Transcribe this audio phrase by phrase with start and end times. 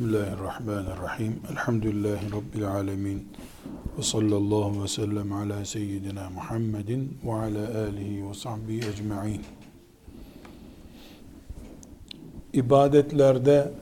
[0.00, 1.40] Bismillahirrahmanirrahim.
[1.50, 3.28] Elhamdülillahi Rabbil alemin.
[3.98, 9.42] Ve sallallahu ve sellem ala seyyidina Muhammedin ve ala alihi ve sahbihi ecma'in.
[12.52, 13.72] İbadetlerde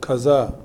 [0.00, 0.60] kaza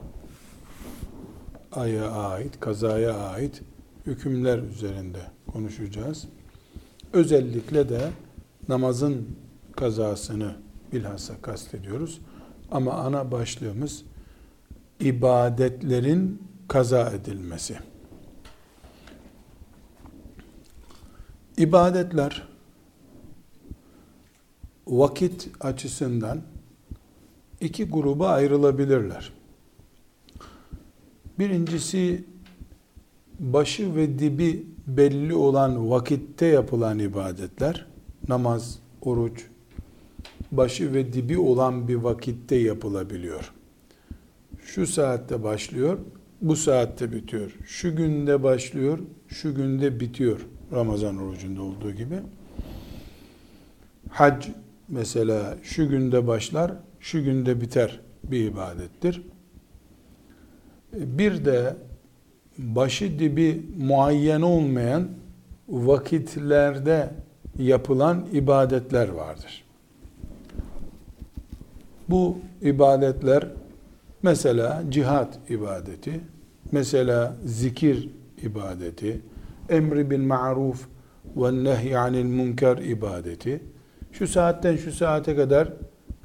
[1.71, 3.62] aya ait, kazaya ait
[4.05, 6.28] hükümler üzerinde konuşacağız.
[7.14, 8.10] Özellikle de
[8.68, 9.28] namazın
[9.76, 10.55] kazasını
[10.94, 12.21] bilhassa kastediyoruz.
[12.71, 14.04] Ama ana başlığımız
[14.99, 17.77] ibadetlerin kaza edilmesi.
[21.57, 22.47] İbadetler
[24.87, 26.41] vakit açısından
[27.61, 29.33] iki gruba ayrılabilirler.
[31.39, 32.23] Birincisi
[33.39, 37.86] başı ve dibi belli olan vakitte yapılan ibadetler,
[38.27, 39.48] namaz, oruç,
[40.52, 43.53] başı ve dibi olan bir vakitte yapılabiliyor.
[44.66, 45.98] Şu saatte başlıyor,
[46.42, 47.52] bu saatte bitiyor.
[47.66, 50.39] Şu günde başlıyor, şu günde bitiyor.
[50.72, 52.16] Ramazan orucunda olduğu gibi.
[54.09, 54.47] Hac
[54.89, 59.22] mesela şu günde başlar, şu günde biter bir ibadettir.
[60.94, 61.75] Bir de
[62.58, 65.08] başı dibi muayyen olmayan
[65.67, 67.09] vakitlerde
[67.58, 69.69] yapılan ibadetler vardır.
[72.09, 73.47] Bu ibadetler
[74.23, 76.21] mesela cihat ibadeti,
[76.71, 78.09] mesela zikir
[78.41, 79.21] ibadeti,
[79.69, 80.88] emri bil ma'ruf
[81.35, 83.63] ve nehy anil münker ibadeti,
[84.11, 85.73] şu saatten şu saate kadar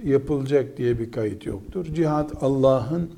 [0.05, 1.85] yapılacak diye bir kayıt yoktur.
[1.95, 3.11] Cihat Allah'ın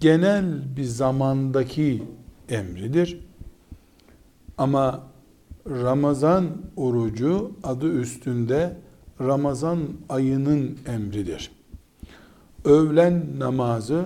[0.00, 2.02] genel bir zamandaki
[2.48, 3.20] emridir.
[4.58, 5.02] Ama
[5.66, 8.76] Ramazan orucu adı üstünde
[9.20, 9.78] Ramazan
[10.08, 11.55] ayının emridir
[12.66, 14.04] öğlen namazı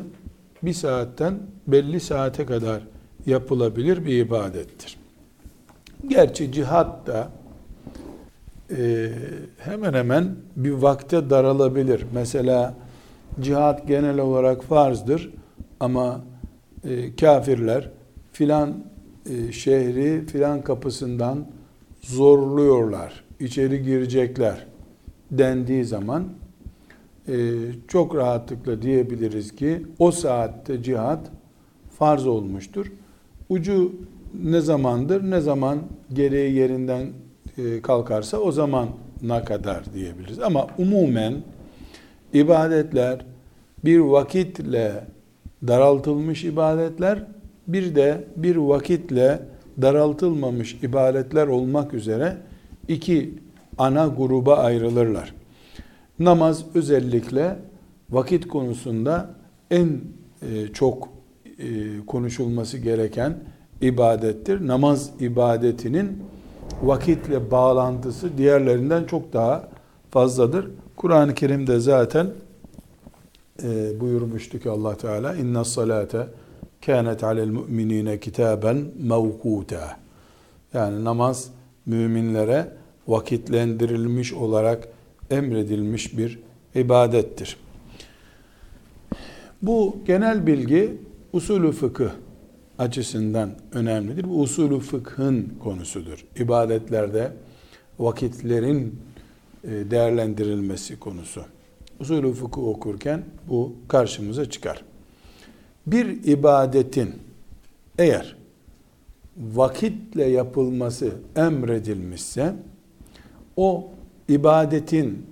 [0.62, 1.34] bir saatten
[1.66, 2.82] belli saate kadar
[3.26, 4.96] yapılabilir bir ibadettir.
[6.08, 7.28] Gerçi cihat da
[8.76, 9.08] e,
[9.58, 12.06] hemen hemen bir vakte daralabilir.
[12.14, 12.74] Mesela
[13.40, 15.30] cihat genel olarak farzdır
[15.80, 16.20] ama
[16.84, 17.88] e, kafirler
[18.32, 18.84] filan
[19.30, 21.46] e, şehri filan kapısından
[22.00, 24.66] zorluyorlar, içeri girecekler
[25.30, 26.24] dendiği zaman
[27.28, 27.32] ee,
[27.88, 31.30] çok rahatlıkla diyebiliriz ki o saatte cihat
[31.98, 32.92] farz olmuştur.
[33.48, 33.92] Ucu
[34.42, 35.78] ne zamandır, ne zaman
[36.12, 37.06] gereği yerinden
[37.58, 38.88] e, kalkarsa o zaman
[39.22, 40.38] ne kadar diyebiliriz.
[40.38, 41.34] Ama umumen
[42.32, 43.24] ibadetler
[43.84, 45.04] bir vakitle
[45.66, 47.26] daraltılmış ibadetler,
[47.68, 49.42] bir de bir vakitle
[49.82, 52.36] daraltılmamış ibadetler olmak üzere
[52.88, 53.34] iki
[53.78, 55.39] ana gruba ayrılırlar.
[56.20, 57.58] Namaz özellikle
[58.10, 59.30] vakit konusunda
[59.70, 60.00] en
[60.42, 61.08] e, çok
[61.58, 61.66] e,
[62.06, 63.38] konuşulması gereken
[63.80, 64.66] ibadettir.
[64.66, 66.22] Namaz ibadetinin
[66.82, 69.68] vakitle bağlantısı diğerlerinden çok daha
[70.10, 70.70] fazladır.
[70.96, 72.26] Kur'an-ı Kerim'de zaten
[73.62, 76.26] e, buyurmuştu ki Allah Teala inna salate
[76.86, 79.96] kânet alel mu'minine kitaben mevkuta.
[80.74, 81.50] Yani namaz
[81.86, 82.68] müminlere
[83.08, 84.88] vakitlendirilmiş olarak
[85.30, 86.38] emredilmiş bir
[86.74, 87.56] ibadettir.
[89.62, 90.96] Bu genel bilgi
[91.32, 92.10] usulü fıkıh
[92.78, 94.28] açısından önemlidir.
[94.28, 96.26] Bu usulü fıkhın konusudur.
[96.36, 97.32] İbadetlerde
[97.98, 99.00] vakitlerin
[99.64, 101.44] e, değerlendirilmesi konusu.
[102.00, 104.84] Usulü fıkıh okurken bu karşımıza çıkar.
[105.86, 107.14] Bir ibadetin
[107.98, 108.36] eğer
[109.36, 112.54] vakitle yapılması emredilmişse
[113.56, 113.90] o
[114.30, 115.26] ibadetin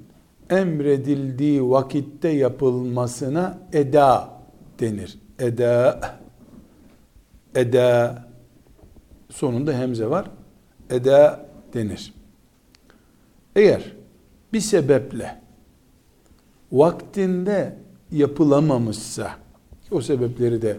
[0.51, 4.31] emredildiği vakitte yapılmasına eda
[4.81, 5.19] denir.
[5.39, 6.01] Eda
[7.55, 8.25] eda
[9.31, 10.31] sonunda hemze var.
[10.91, 12.15] Eda denir.
[13.57, 13.93] Eğer
[14.53, 15.41] bir sebeple
[16.73, 17.77] vaktinde
[18.13, 19.31] yapılamamışsa
[19.91, 20.77] o sebepleri de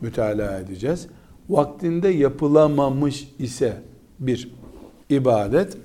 [0.00, 1.06] mütalaa edeceğiz.
[1.48, 3.76] Vaktinde yapılamamış ise
[4.20, 4.50] bir
[5.08, 5.76] ibadet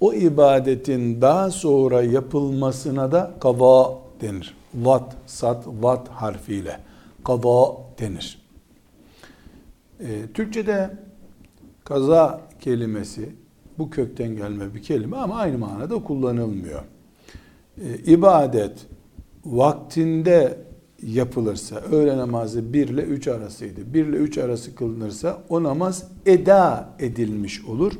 [0.00, 4.54] o ibadetin daha sonra yapılmasına da kaza denir.
[4.74, 6.80] Vat, sat, vat harfiyle
[7.24, 8.38] kaza denir.
[10.00, 10.90] Ee, Türkçe'de
[11.84, 13.28] kaza kelimesi
[13.78, 16.82] bu kökten gelme bir kelime ama aynı manada kullanılmıyor.
[17.80, 18.86] Ee, ibadet
[19.44, 20.58] vaktinde
[21.02, 23.94] yapılırsa, öğle namazı 1 ile 3 arasıydı.
[23.94, 27.92] 1 ile 3 arası kılınırsa o namaz eda edilmiş olur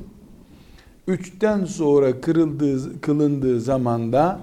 [1.10, 4.40] üçten sonra kırıldığı, kılındığı zamanda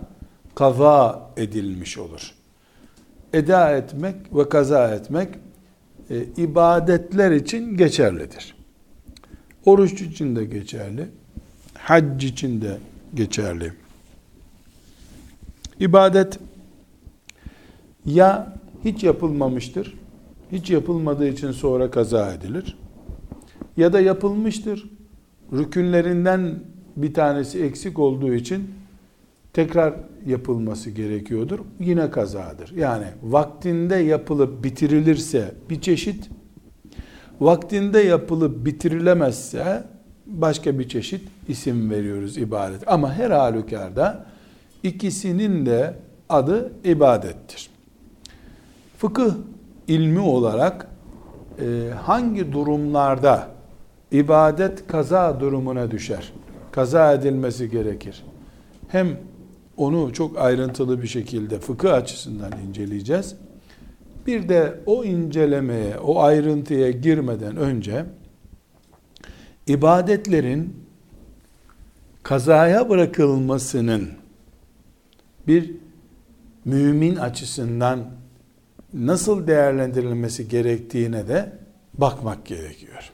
[0.56, 2.31] kaza edilmiş olur.
[3.34, 5.30] eda etmek ve kaza etmek
[6.10, 8.56] e, ibadetler için geçerlidir.
[9.66, 11.10] Oruç için de geçerli.
[11.74, 12.78] Hac için de
[13.14, 13.74] geçerli.
[15.80, 16.40] İbadet
[18.06, 18.54] ya
[18.86, 19.94] hiç yapılmamıştır,
[20.52, 22.78] hiç yapılmadığı için sonra kaza edilir.
[23.78, 24.90] Ya da yapılmıştır,
[25.53, 26.59] rükünlerinden
[26.95, 28.69] bir tanesi eksik olduğu için
[29.53, 29.94] tekrar
[30.25, 31.59] yapılması gerekiyordur.
[31.79, 32.73] Yine kazadır.
[32.75, 36.29] Yani vaktinde yapılıp bitirilirse bir çeşit,
[37.39, 39.83] vaktinde yapılıp bitirilemezse
[40.25, 42.88] başka bir çeşit isim veriyoruz ibadet.
[42.88, 44.25] Ama her halükarda
[44.83, 45.94] ikisinin de
[46.29, 47.69] adı ibadettir.
[48.97, 49.33] Fıkıh
[49.88, 50.88] ilmi olarak
[51.59, 53.56] e, hangi durumlarda
[54.12, 56.33] ibadet kaza durumuna düşer?
[56.71, 58.24] Kaza edilmesi gerekir.
[58.88, 59.18] Hem
[59.77, 63.36] onu çok ayrıntılı bir şekilde fıkıh açısından inceleyeceğiz.
[64.27, 68.06] Bir de o incelemeye, o ayrıntıya girmeden önce
[69.68, 70.75] ibadetlerin
[72.24, 74.09] kazaya bırakılmasının
[75.48, 75.71] bir
[76.65, 78.06] mümin açısından
[78.94, 81.54] nasıl değerlendirilmesi gerektiğine de
[81.94, 83.12] bakmak gerekiyor.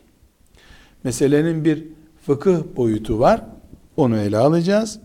[1.03, 1.87] Meselenin bir
[2.25, 3.45] fıkıh boyutu var.
[3.97, 4.99] Onu ele alacağız.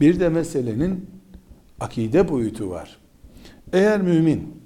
[0.00, 1.10] Bir de meselenin
[1.80, 2.98] akide boyutu var.
[3.72, 4.58] Eğer mümin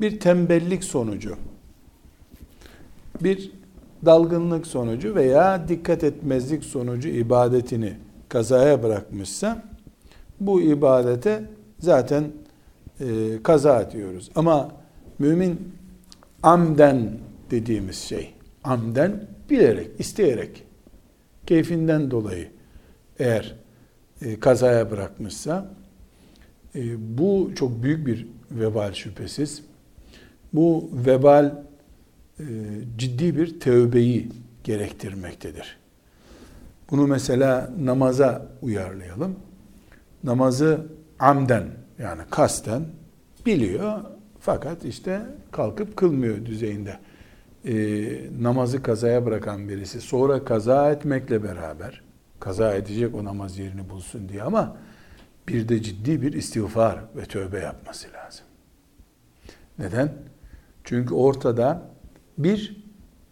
[0.00, 1.36] bir tembellik sonucu,
[3.20, 3.50] bir
[4.04, 7.92] dalgınlık sonucu veya dikkat etmezlik sonucu ibadetini
[8.28, 9.62] kazaya bırakmışsa
[10.40, 11.44] bu ibadete
[11.78, 12.24] zaten
[13.00, 13.06] e,
[13.42, 14.30] kaza diyoruz.
[14.34, 14.70] Ama
[15.18, 15.74] mümin
[16.42, 17.10] amden
[17.50, 18.33] dediğimiz şey,
[18.64, 20.64] amden bilerek, isteyerek,
[21.46, 22.48] keyfinden dolayı
[23.18, 23.54] eğer
[24.22, 25.70] e, kazaya bırakmışsa
[26.74, 26.80] e,
[27.18, 29.62] bu çok büyük bir vebal şüphesiz.
[30.52, 31.62] Bu vebal
[32.40, 32.44] e,
[32.98, 34.28] ciddi bir tövbeyi
[34.64, 35.76] gerektirmektedir.
[36.90, 39.36] Bunu mesela namaza uyarlayalım.
[40.24, 40.86] Namazı
[41.18, 41.66] amden
[41.98, 42.82] yani kasten
[43.46, 44.00] biliyor
[44.40, 45.22] fakat işte
[45.52, 46.98] kalkıp kılmıyor düzeyinde.
[47.64, 47.74] E,
[48.42, 52.02] namazı kazaya bırakan birisi sonra kaza etmekle beraber
[52.40, 54.76] kaza edecek o namaz yerini bulsun diye ama
[55.48, 58.46] bir de ciddi bir istiğfar ve tövbe yapması lazım.
[59.78, 60.12] Neden?
[60.84, 61.82] Çünkü ortada
[62.38, 62.84] bir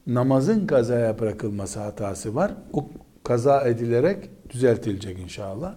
[0.06, 2.52] namazın kazaya bırakılması hatası var.
[2.72, 2.90] O
[3.24, 5.74] kaza edilerek düzeltilecek inşallah.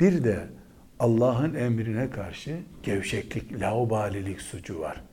[0.00, 0.46] Bir de
[0.98, 5.04] Allah'ın emrine karşı gevşeklik, laubalilik suçu var.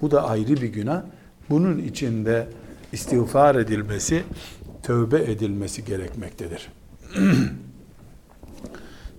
[0.00, 1.02] Bu da ayrı bir günah.
[1.50, 2.46] Bunun içinde
[2.92, 4.22] istiğfar edilmesi,
[4.82, 6.68] tövbe edilmesi gerekmektedir.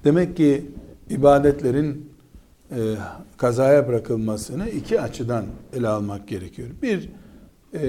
[0.03, 0.65] Demek ki
[1.09, 2.09] ibadetlerin
[2.71, 2.95] e,
[3.37, 6.67] kazaya bırakılmasını iki açıdan ele almak gerekiyor.
[6.81, 7.09] Bir,
[7.73, 7.87] e,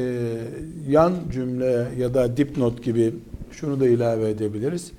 [0.88, 3.14] yan cümle ya da dipnot gibi
[3.50, 4.92] şunu da ilave edebiliriz.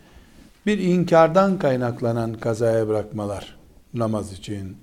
[0.65, 3.57] Bir inkardan kaynaklanan kazaya bırakmalar
[3.93, 4.77] namaz için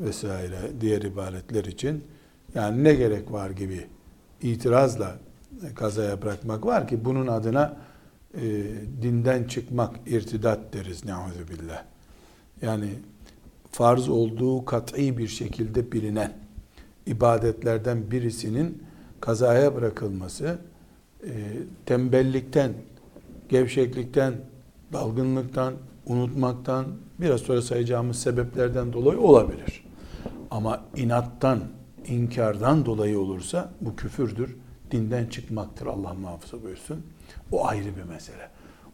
[0.00, 2.04] vesaire diğer ibadetler için
[2.54, 3.86] yani ne gerek var gibi
[4.42, 5.16] itirazla
[5.74, 7.76] kazaya bırakmak var ki bunun adına
[8.34, 8.42] e,
[9.02, 11.04] dinden çıkmak irtidat deriz
[11.48, 11.84] billah.
[12.62, 12.88] Yani
[13.70, 16.32] farz olduğu kat'i bir şekilde bilinen
[17.06, 18.82] ibadetlerden birisinin
[19.20, 20.58] kazaya bırakılması
[21.22, 21.30] e,
[21.86, 22.72] tembellikten,
[23.48, 24.34] gevşeklikten,
[24.92, 25.74] dalgınlıktan,
[26.06, 26.86] unutmaktan,
[27.20, 29.84] biraz sonra sayacağımız sebeplerden dolayı olabilir.
[30.50, 31.60] Ama inattan,
[32.08, 34.56] inkardan dolayı olursa bu küfürdür,
[34.90, 37.06] dinden çıkmaktır Allah muhafaza buyursun.
[37.52, 38.50] O ayrı bir mesele.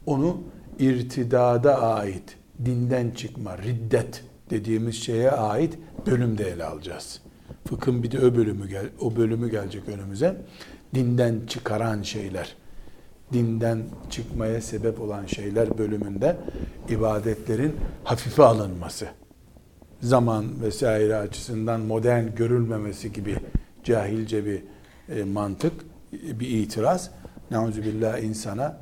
[0.07, 0.41] Onu
[0.79, 7.21] irtidada ait, dinden çıkma, riddet dediğimiz şeye ait bölümde ele alacağız.
[7.69, 10.37] Fıkhın bir de o bölümü, gel, o bölümü gelecek önümüze.
[10.95, 12.57] Dinden çıkaran şeyler,
[13.33, 16.37] dinden çıkmaya sebep olan şeyler bölümünde
[16.89, 19.09] ibadetlerin hafife alınması,
[20.01, 23.37] zaman vesaire açısından modern görülmemesi gibi
[23.85, 24.63] cahilce bir
[25.17, 25.73] e, mantık,
[26.13, 27.11] bir itiraz
[27.51, 28.77] neuzubillah insana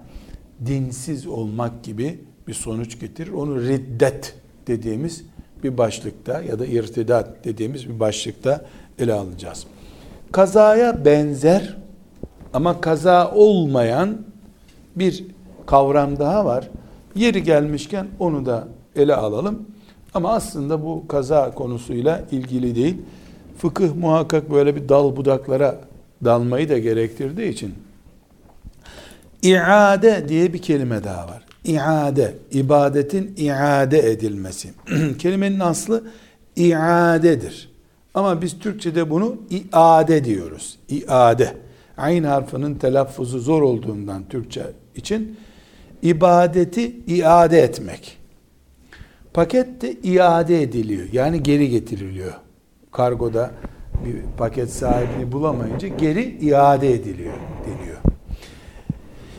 [0.67, 3.33] dinsiz olmak gibi bir sonuç getirir.
[3.33, 4.35] Onu riddet
[4.67, 5.25] dediğimiz
[5.65, 8.65] bir başlıkta ya da irtidat dediğimiz bir başlıkta
[8.99, 9.67] ele alacağız.
[10.33, 11.77] Kazaya benzer
[12.53, 14.19] ama kaza olmayan
[14.97, 15.25] bir
[15.67, 16.69] kavram daha var.
[17.15, 19.68] Yeri gelmişken onu da ele alalım.
[20.19, 22.97] Ama aslında bu kaza konusuyla ilgili değil.
[23.59, 25.81] Fıkıh muhakkak böyle bir dal budaklara
[26.25, 27.75] dalmayı da gerektirdiği için
[29.43, 31.43] İade diye bir kelime daha var.
[31.65, 34.71] İade, ibadetin iade edilmesi.
[35.19, 36.05] Kelimenin aslı
[36.57, 37.71] iadedir.
[38.15, 39.37] Ama biz Türkçe'de bunu
[39.73, 40.79] iade diyoruz.
[40.89, 41.55] İade.
[41.97, 44.63] Ayn harfinin telaffuzu zor olduğundan Türkçe
[44.97, 45.37] için
[46.03, 48.19] ibadeti iade etmek.
[49.35, 51.09] Paket de iade ediliyor.
[51.13, 52.33] Yani geri getiriliyor.
[52.93, 53.51] Kargoda
[54.05, 57.35] bir paket sahibini bulamayınca geri iade ediliyor
[57.67, 57.97] deniyor.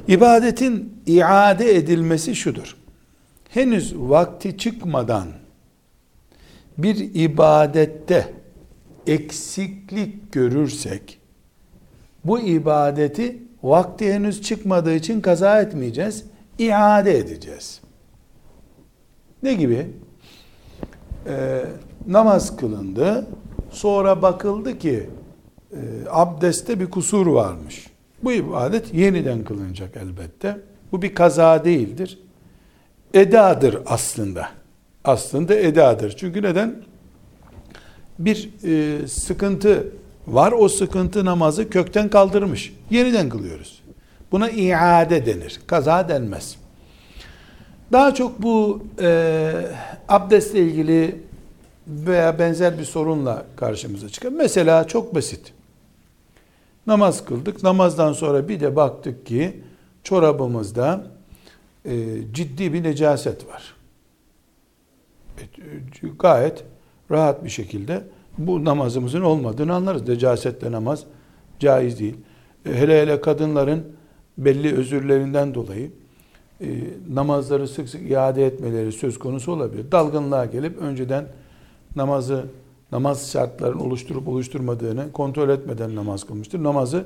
[0.08, 2.76] İbadetin iade edilmesi şudur.
[3.50, 5.28] Henüz vakti çıkmadan
[6.78, 8.34] bir ibadette
[9.08, 11.20] eksiklik görürsek
[12.26, 16.26] bu ibadeti vakti henüz çıkmadığı için kaza etmeyeceğiz,
[16.60, 17.79] iade edeceğiz.
[19.44, 19.88] Ne gibi?
[21.28, 21.66] Ee,
[22.08, 23.28] namaz kılındı,
[23.72, 25.10] sonra bakıldı ki
[25.72, 25.78] e,
[26.10, 27.88] abdestte bir kusur varmış.
[28.24, 30.58] Bu ibadet yeniden kılınacak elbette.
[30.92, 32.20] Bu bir kaza değildir.
[33.14, 34.50] Edadır aslında.
[35.04, 36.16] Aslında edadır.
[36.18, 36.76] Çünkü neden?
[38.20, 39.88] Bir e, sıkıntı
[40.28, 40.52] var.
[40.52, 42.74] O sıkıntı namazı kökten kaldırmış.
[42.90, 43.82] Yeniden kılıyoruz.
[44.32, 45.60] Buna iade denir.
[45.68, 46.59] Kaza denmez.
[47.92, 49.52] Daha çok bu e,
[50.10, 51.22] abdestle ilgili
[51.88, 54.30] veya benzer bir sorunla karşımıza çıkar.
[54.30, 55.54] Mesela çok basit.
[56.88, 57.64] Namaz kıldık.
[57.64, 59.60] Namazdan sonra bir de baktık ki
[60.04, 61.04] çorabımızda
[61.86, 63.76] e, ciddi bir necaset var.
[65.42, 65.44] E,
[66.20, 66.64] gayet
[67.12, 68.04] rahat bir şekilde
[68.38, 70.08] bu namazımızın olmadığını anlarız.
[70.08, 71.04] Necasetle namaz
[71.60, 72.18] caiz değil.
[72.66, 73.84] E, hele hele kadınların
[74.38, 75.92] belli özürlerinden dolayı
[76.62, 76.68] e,
[77.14, 79.92] namazları sık sık iade etmeleri söz konusu olabilir.
[79.92, 81.26] Dalgınlığa gelip önceden
[81.96, 82.46] namazı
[82.92, 86.64] namaz şartlarını oluşturup oluşturmadığını kontrol etmeden namaz kılmıştır.
[86.64, 87.04] Namazı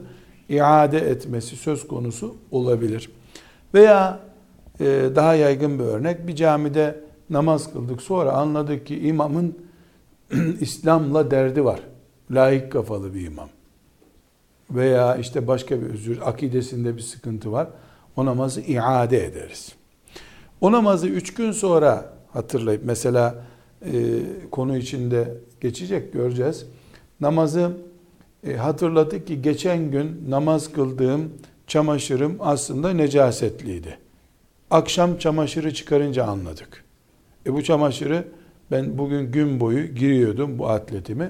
[0.49, 3.09] iade etmesi söz konusu olabilir.
[3.73, 4.19] Veya
[4.79, 9.57] e, daha yaygın bir örnek bir camide namaz kıldık sonra anladık ki imamın
[10.59, 11.79] İslam'la derdi var.
[12.31, 13.49] Layık kafalı bir imam.
[14.71, 17.67] Veya işte başka bir özür, akidesinde bir sıkıntı var.
[18.17, 19.75] O namazı iade ederiz.
[20.61, 23.35] O namazı üç gün sonra hatırlayıp mesela
[23.85, 23.91] e,
[24.51, 26.65] konu içinde geçecek göreceğiz.
[27.21, 27.71] Namazı
[28.47, 31.33] e, hatırladık ki geçen gün namaz kıldığım
[31.67, 33.97] çamaşırım aslında necasetliydi.
[34.71, 36.83] Akşam çamaşırı çıkarınca anladık.
[37.45, 38.27] E bu çamaşırı
[38.71, 41.29] ben bugün gün boyu giriyordum bu atletimi.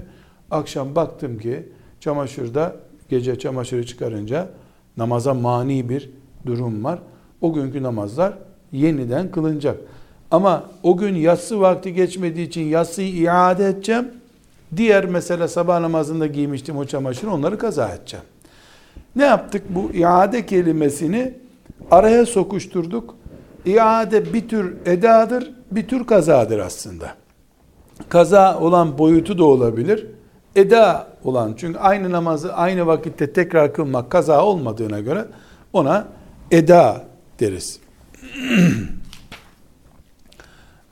[0.51, 2.75] Akşam baktım ki çamaşırda
[3.09, 4.49] gece çamaşırı çıkarınca
[4.97, 6.09] namaza mani bir
[6.45, 6.99] durum var.
[7.41, 8.33] O günkü namazlar
[8.71, 9.77] yeniden kılınacak.
[10.31, 14.07] Ama o gün yatsı vakti geçmediği için yatsıyı iade edeceğim.
[14.77, 18.25] Diğer mesela sabah namazında giymiştim o çamaşırı onları kaza edeceğim.
[19.15, 19.63] Ne yaptık?
[19.69, 21.33] Bu iade kelimesini
[21.91, 23.15] araya sokuşturduk.
[23.65, 27.09] İade bir tür edadır, bir tür kazadır aslında.
[28.09, 30.07] Kaza olan boyutu da olabilir.
[30.55, 35.25] Eda olan çünkü aynı namazı aynı vakitte tekrar kılmak kaza olmadığına göre
[35.73, 36.05] ona
[36.53, 37.05] eda
[37.39, 37.79] deriz.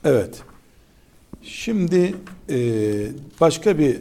[0.03, 0.41] evet.
[1.43, 2.15] Şimdi
[2.49, 2.57] e,
[3.41, 3.99] başka bir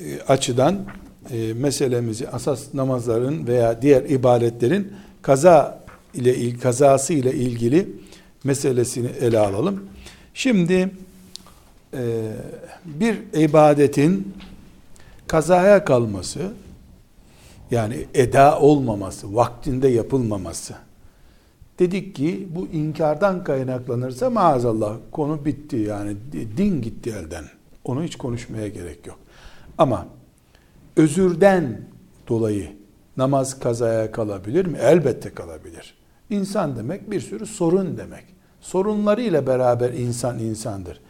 [0.00, 0.84] e, açıdan
[1.30, 7.88] e, meselemizi asas namazların veya diğer ibadetlerin kaza ile kazası ile ilgili
[8.44, 9.84] meselesini ele alalım.
[10.34, 10.90] Şimdi
[12.84, 14.34] bir ibadetin
[15.26, 16.52] kazaya kalması
[17.74, 20.74] yani eda olmaması, vaktinde yapılmaması.
[21.78, 26.16] Dedik ki bu inkardan kaynaklanırsa maazallah konu bitti yani
[26.56, 27.44] din gitti elden.
[27.84, 29.18] Onu hiç konuşmaya gerek yok.
[29.78, 30.06] Ama
[30.96, 31.80] özürden
[32.28, 32.70] dolayı
[33.16, 34.78] namaz kazaya kalabilir mi?
[34.78, 35.94] Elbette kalabilir.
[36.30, 38.24] İnsan demek bir sürü sorun demek.
[38.60, 41.00] Sorunlarıyla beraber insan insandır.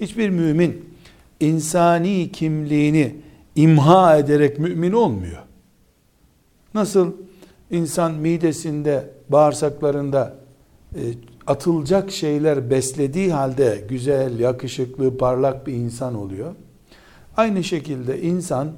[0.00, 0.94] Hiçbir mümin
[1.40, 3.16] insani kimliğini
[3.56, 5.43] imha ederek mümin olmuyor.
[6.74, 7.12] Nasıl
[7.70, 10.34] insan midesinde, bağırsaklarında
[10.94, 11.00] e,
[11.46, 16.54] atılacak şeyler beslediği halde güzel, yakışıklı, parlak bir insan oluyor.
[17.36, 18.72] Aynı şekilde insan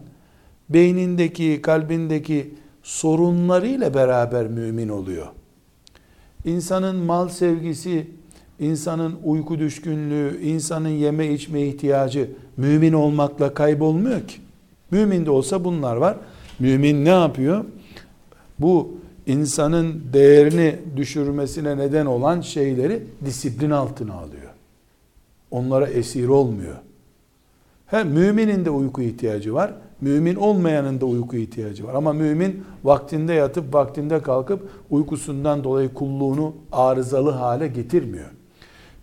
[0.69, 5.27] beynindeki, kalbindeki sorunlarıyla beraber mümin oluyor.
[6.45, 8.11] İnsanın mal sevgisi,
[8.61, 14.37] insanın uyku düşkünlüğü, insanın yeme içme ihtiyacı mümin olmakla kaybolmuyor ki.
[14.91, 16.17] Mümin de olsa bunlar var.
[16.59, 17.65] Mümin ne yapıyor?
[18.59, 18.95] Bu
[19.27, 24.53] insanın değerini düşürmesine neden olan şeyleri disiplin altına alıyor.
[25.51, 26.77] Onlara esir olmuyor.
[27.87, 29.75] Hem müminin de uyku ihtiyacı var.
[30.01, 31.95] Mümin olmayanın da uyku ihtiyacı var.
[31.95, 38.31] Ama mümin vaktinde yatıp vaktinde kalkıp uykusundan dolayı kulluğunu arızalı hale getirmiyor.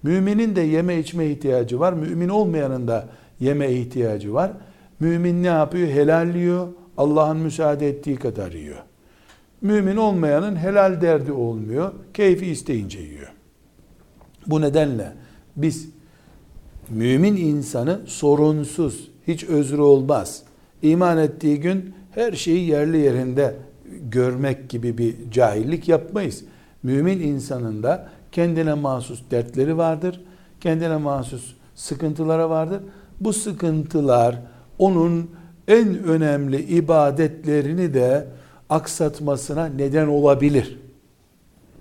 [0.03, 1.93] Müminin de yeme içme ihtiyacı var.
[1.93, 3.07] Mümin olmayanın da
[3.39, 4.51] yeme ihtiyacı var.
[4.99, 5.87] Mümin ne yapıyor?
[5.87, 6.67] Helalliyor.
[6.97, 8.83] Allah'ın müsaade ettiği kadar yiyor.
[9.63, 11.91] Mümin olmayanın helal derdi olmuyor.
[12.13, 13.31] Keyfi isteyince yiyor.
[14.47, 15.13] Bu nedenle
[15.55, 15.89] biz
[16.89, 20.43] mümin insanı sorunsuz, hiç özrü olmaz.
[20.81, 23.55] İman ettiği gün her şeyi yerli yerinde
[24.01, 26.43] görmek gibi bir cahillik yapmayız.
[26.83, 30.21] Mümin insanın da kendine mahsus dertleri vardır.
[30.61, 32.81] Kendine mahsus sıkıntılara vardır.
[33.19, 34.39] Bu sıkıntılar
[34.79, 35.31] onun
[35.67, 38.27] en önemli ibadetlerini de
[38.69, 40.79] aksatmasına neden olabilir.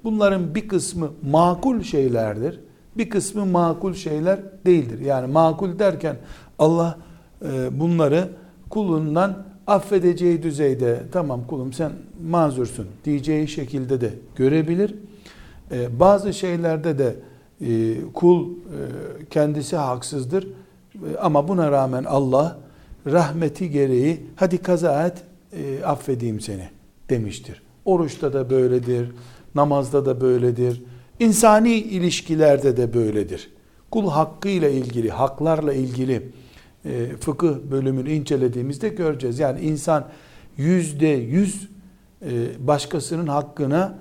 [0.04, 2.60] Bunların bir kısmı makul şeylerdir.
[2.96, 5.00] Bir kısmı makul şeyler değildir.
[5.00, 6.16] Yani makul derken
[6.58, 6.98] Allah
[7.44, 8.28] e, bunları
[8.70, 11.92] kulundan affedeceği düzeyde tamam kulum sen
[12.28, 14.94] mazursun diyeceği şekilde de görebilir.
[15.72, 17.16] E, bazı şeylerde de
[17.60, 18.48] e, kul
[19.30, 20.48] kendisi haksızdır
[21.20, 22.58] ama buna rağmen Allah
[23.06, 25.24] rahmeti gereği hadi kaza et
[25.84, 26.68] affedeyim seni
[27.10, 27.62] demiştir.
[27.84, 29.08] Oruçta da böyledir,
[29.54, 30.82] namazda da böyledir,
[31.20, 33.50] insani ilişkilerde de böyledir.
[33.90, 36.28] Kul hakkıyla ilgili, haklarla ilgili
[36.84, 39.38] e, fıkıh bölümünü incelediğimizde göreceğiz.
[39.38, 40.08] Yani insan
[40.56, 41.68] yüzde yüz
[42.22, 42.30] e,
[42.66, 43.98] başkasının hakkına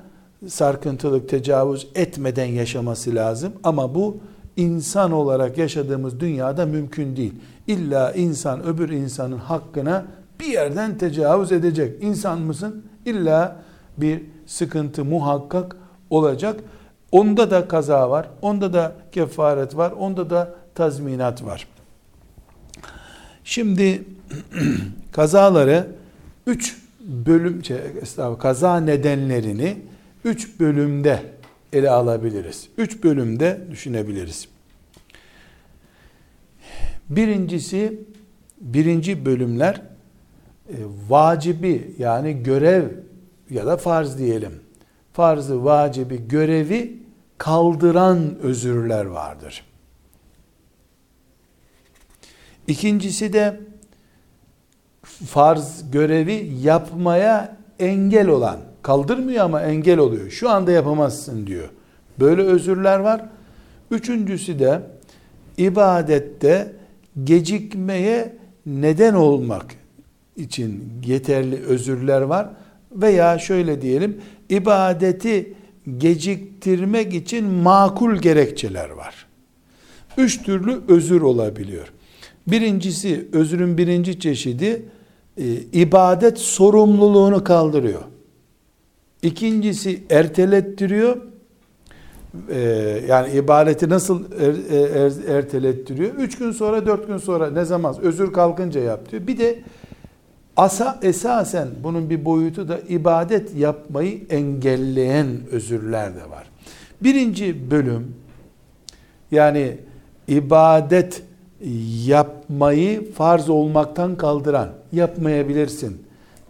[0.47, 3.53] sarkıntılık, tecavüz etmeden yaşaması lazım.
[3.63, 4.17] Ama bu
[4.57, 7.33] insan olarak yaşadığımız dünyada mümkün değil.
[7.67, 10.05] İlla insan öbür insanın hakkına
[10.41, 12.03] bir yerden tecavüz edecek.
[12.03, 12.85] İnsan mısın?
[13.05, 13.55] İlla
[13.97, 15.75] bir sıkıntı muhakkak
[16.09, 16.59] olacak.
[17.11, 21.67] Onda da kaza var, onda da kefaret var, onda da tazminat var.
[23.43, 24.03] Şimdi
[25.11, 25.87] kazaları
[26.47, 27.77] üç bölüm, şey,
[28.39, 29.77] kaza nedenlerini
[30.25, 31.23] üç bölümde
[31.73, 32.69] ele alabiliriz.
[32.77, 34.47] Üç bölümde düşünebiliriz.
[37.09, 37.99] Birincisi,
[38.61, 39.81] birinci bölümler
[41.09, 42.83] vacibi yani görev
[43.49, 44.59] ya da farz diyelim.
[45.13, 46.99] Farzı, vacibi, görevi
[47.37, 49.65] kaldıran özürler vardır.
[52.67, 53.59] İkincisi de
[55.27, 60.29] farz görevi yapmaya engel olan, kaldırmıyor ama engel oluyor.
[60.29, 61.69] Şu anda yapamazsın diyor.
[62.19, 63.25] Böyle özürler var.
[63.91, 64.81] Üçüncüsü de
[65.57, 66.73] ibadette
[67.23, 69.65] gecikmeye neden olmak
[70.41, 72.49] için yeterli özürler var.
[72.91, 74.17] Veya şöyle diyelim,
[74.49, 75.53] ibadeti
[75.97, 79.25] geciktirmek için makul gerekçeler var.
[80.17, 81.93] Üç türlü özür olabiliyor.
[82.47, 84.85] Birincisi, özrün birinci çeşidi,
[85.37, 88.01] e, ibadet sorumluluğunu kaldırıyor.
[89.21, 91.17] İkincisi, ertelettiriyor.
[92.49, 92.59] E,
[93.07, 94.55] yani ibadeti nasıl er,
[94.95, 96.13] er, ertelettiriyor?
[96.13, 99.27] Üç gün sonra, dört gün sonra ne zaman özür kalkınca yap diyor.
[99.27, 99.59] Bir de
[100.61, 106.49] asa, esasen bunun bir boyutu da ibadet yapmayı engelleyen özürler de var.
[107.03, 108.15] Birinci bölüm,
[109.31, 109.77] yani
[110.27, 111.23] ibadet
[112.05, 116.01] yapmayı farz olmaktan kaldıran, yapmayabilirsin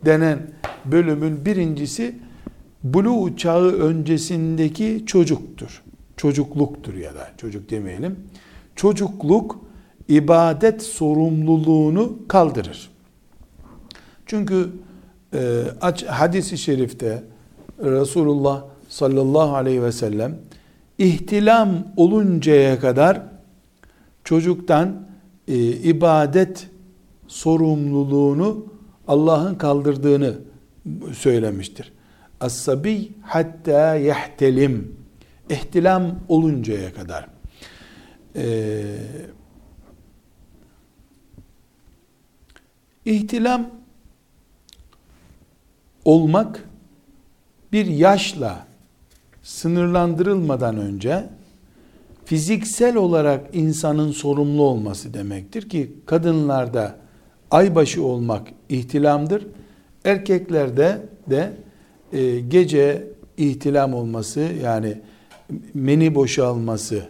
[0.06, 0.40] denen
[0.86, 2.16] bölümün birincisi
[2.84, 5.84] bulu çağı öncesindeki çocuktur.
[6.18, 8.20] Çocukluktur ya da çocuk demeyelim.
[8.76, 9.60] Çocukluk
[10.08, 12.92] ibadet sorumluluğunu kaldırır.
[14.32, 14.70] Çünkü
[15.34, 15.64] e,
[16.08, 17.24] hadisi şerifte
[17.80, 20.38] Resulullah sallallahu aleyhi ve sellem
[20.98, 23.22] ihtilam oluncaya kadar
[24.24, 25.08] çocuktan
[25.48, 26.70] e, ibadet
[27.28, 28.66] sorumluluğunu
[29.08, 30.36] Allah'ın kaldırdığını
[31.14, 31.94] söylemiştir.
[32.40, 34.96] As-sabi hatta yehtelim.
[35.50, 37.28] İhtilam oluncaya kadar.
[38.36, 38.96] Ee,
[43.06, 43.81] ihtilam
[46.06, 46.70] olmak
[47.72, 48.68] bir yaşla
[49.44, 51.30] sınırlandırılmadan önce
[52.26, 56.96] fiziksel olarak insanın sorumlu olması demektir ki kadınlarda
[57.52, 59.48] aybaşı olmak ihtilamdır.
[60.06, 61.54] Erkeklerde de
[62.14, 64.98] e, gece ihtilam olması yani
[65.74, 67.04] meni boşalması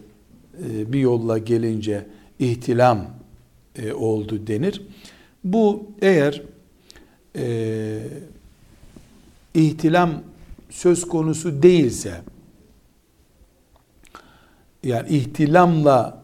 [0.65, 2.05] e, bir yolla gelince
[2.39, 3.05] ihtilam
[3.75, 4.81] e, oldu denir.
[5.43, 6.41] Bu eğer
[7.37, 7.99] e,
[9.53, 10.23] ihtilam
[10.69, 12.21] söz konusu değilse
[14.83, 16.23] yani ihtilamla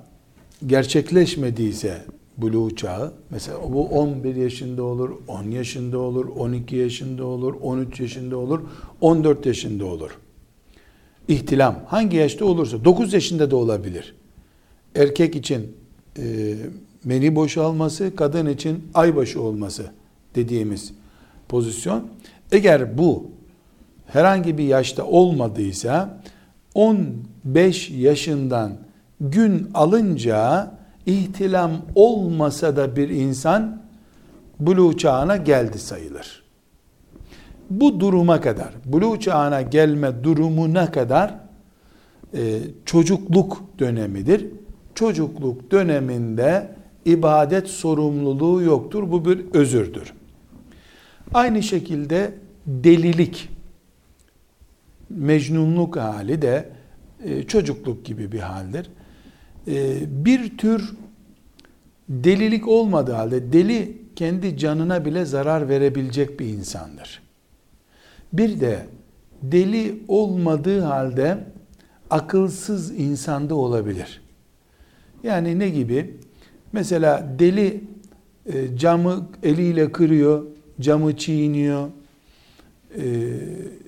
[0.67, 2.05] gerçekleşmediyse
[2.37, 8.37] buluğ çağı mesela bu 11 yaşında olur, 10 yaşında olur, 12 yaşında olur, 13 yaşında
[8.37, 8.61] olur,
[9.01, 10.17] 14 yaşında olur.
[11.27, 14.15] İhtilam hangi yaşta olursa 9 yaşında da olabilir.
[14.95, 15.75] Erkek için
[16.17, 16.55] e,
[17.03, 19.91] meni boşalması, kadın için aybaşı olması
[20.35, 20.93] dediğimiz
[21.49, 22.07] pozisyon.
[22.51, 23.31] Eğer bu
[24.05, 26.19] herhangi bir yaşta olmadıysa
[26.75, 28.71] 15 yaşından
[29.21, 30.71] gün alınca
[31.05, 33.81] ihtilam olmasa da bir insan
[34.60, 36.43] buluğ çağına geldi sayılır.
[37.69, 41.36] Bu duruma kadar, buluğ çağına gelme durumuna kadar
[42.33, 44.45] e, çocukluk dönemidir.
[44.95, 46.69] Çocukluk döneminde
[47.05, 49.12] ibadet sorumluluğu yoktur.
[49.12, 50.13] Bu bir özürdür.
[51.38, 52.34] Aynı şekilde
[52.65, 53.50] delilik,
[55.10, 56.69] mecnunluk hali de
[57.23, 58.89] e, çocukluk gibi bir haldir.
[59.67, 60.95] E, bir tür
[62.10, 67.21] delilik olmadığı halde deli kendi canına bile zarar verebilecek bir insandır.
[68.34, 68.86] Bir de
[69.41, 71.38] deli olmadığı halde
[72.10, 74.21] akılsız insanda olabilir.
[75.23, 76.17] Yani ne gibi?
[76.71, 77.84] Mesela deli
[78.45, 81.89] e, camı eliyle kırıyor, camı çiğniyor,
[82.95, 83.03] e,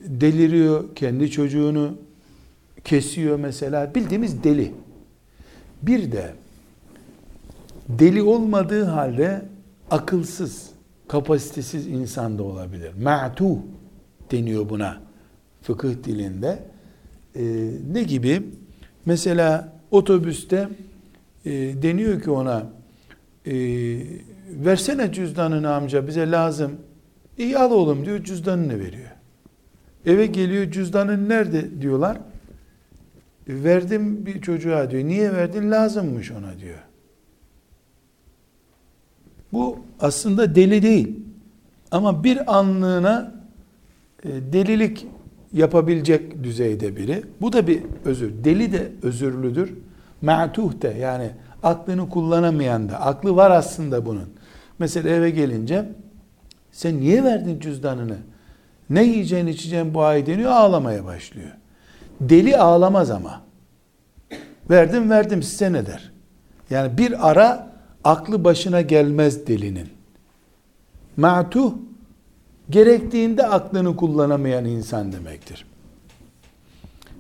[0.05, 1.97] deliriyor, kendi çocuğunu
[2.83, 3.95] kesiyor mesela.
[3.95, 4.71] Bildiğimiz deli.
[5.81, 6.33] Bir de
[7.89, 9.45] deli olmadığı halde
[9.91, 10.69] akılsız,
[11.07, 12.91] kapasitesiz insan da olabilir.
[13.03, 13.57] Ma'tu
[14.31, 15.01] deniyor buna
[15.61, 16.63] fıkıh dilinde.
[17.35, 18.43] Ee, ne gibi?
[19.05, 20.69] Mesela otobüste
[21.45, 22.69] e, deniyor ki ona
[23.45, 23.53] e,
[24.49, 26.71] versene cüzdanını amca bize lazım.
[27.37, 29.09] İyi al oğlum diyor cüzdanını veriyor.
[30.05, 32.17] Eve geliyor cüzdanın nerede diyorlar.
[33.47, 35.03] Verdim bir çocuğa diyor.
[35.03, 35.71] Niye verdin?
[35.71, 36.79] Lazımmış ona diyor.
[39.53, 41.19] Bu aslında deli değil.
[41.91, 43.33] Ama bir anlığına
[44.23, 45.07] e, delilik
[45.53, 47.23] yapabilecek düzeyde biri.
[47.41, 48.43] Bu da bir özür.
[48.43, 49.73] Deli de özürlüdür.
[50.21, 51.31] Ma'tuh de yani
[51.63, 53.01] aklını kullanamayan da.
[53.01, 54.29] Aklı var aslında bunun.
[54.79, 55.85] Mesela eve gelince
[56.71, 58.17] sen niye verdin cüzdanını?
[58.89, 61.51] Ne yiyeceğin içeceğin bu ay deniyor ağlamaya başlıyor.
[62.21, 63.41] Deli ağlamaz ama.
[64.69, 66.11] Verdim verdim size ne der?
[66.69, 69.89] Yani bir ara aklı başına gelmez delinin.
[71.17, 71.73] Ma'tuh
[72.69, 75.65] gerektiğinde aklını kullanamayan insan demektir.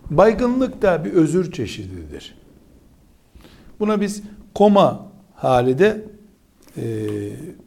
[0.09, 2.35] Baygınlık da bir özür çeşididir.
[3.79, 4.23] Buna biz
[4.55, 6.05] koma hali de
[6.77, 6.83] e,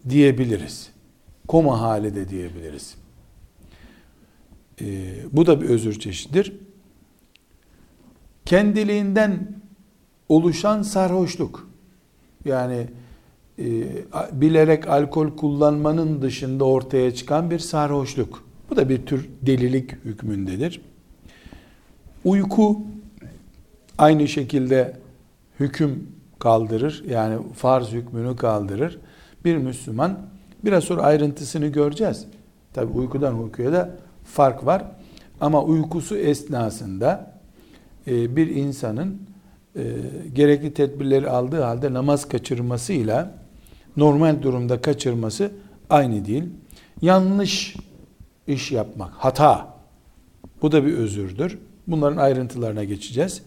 [0.09, 0.91] diyebiliriz.
[1.49, 2.95] Koma hali de diyebiliriz.
[4.81, 4.87] E,
[5.33, 6.53] bu da bir özür çeşididir.
[8.45, 9.49] Kendiliğinden
[10.29, 11.69] oluşan sarhoşluk.
[12.45, 12.87] Yani
[13.59, 13.65] e,
[14.33, 18.45] bilerek alkol kullanmanın dışında ortaya çıkan bir sarhoşluk.
[18.71, 20.81] Bu da bir tür delilik hükmündedir.
[22.25, 22.83] Uyku
[23.99, 24.97] aynı şekilde
[25.61, 26.09] hüküm
[26.43, 27.05] kaldırır.
[27.09, 28.99] Yani farz hükmünü kaldırır.
[29.45, 30.19] Bir Müslüman
[30.65, 32.27] biraz sonra ayrıntısını göreceğiz.
[32.73, 33.91] Tabi uykudan uykuya da
[34.25, 34.85] fark var.
[35.41, 37.33] Ama uykusu esnasında
[38.07, 39.23] e, bir insanın
[39.77, 39.83] e,
[40.33, 43.35] gerekli tedbirleri aldığı halde namaz kaçırmasıyla
[43.97, 45.51] normal durumda kaçırması
[45.91, 46.45] aynı değil.
[47.03, 47.77] Yanlış
[48.47, 49.75] iş yapmak, hata.
[50.63, 51.59] Bu da bir özürdür.
[51.87, 53.43] Bunların ayrıntılarına geçeceğiz.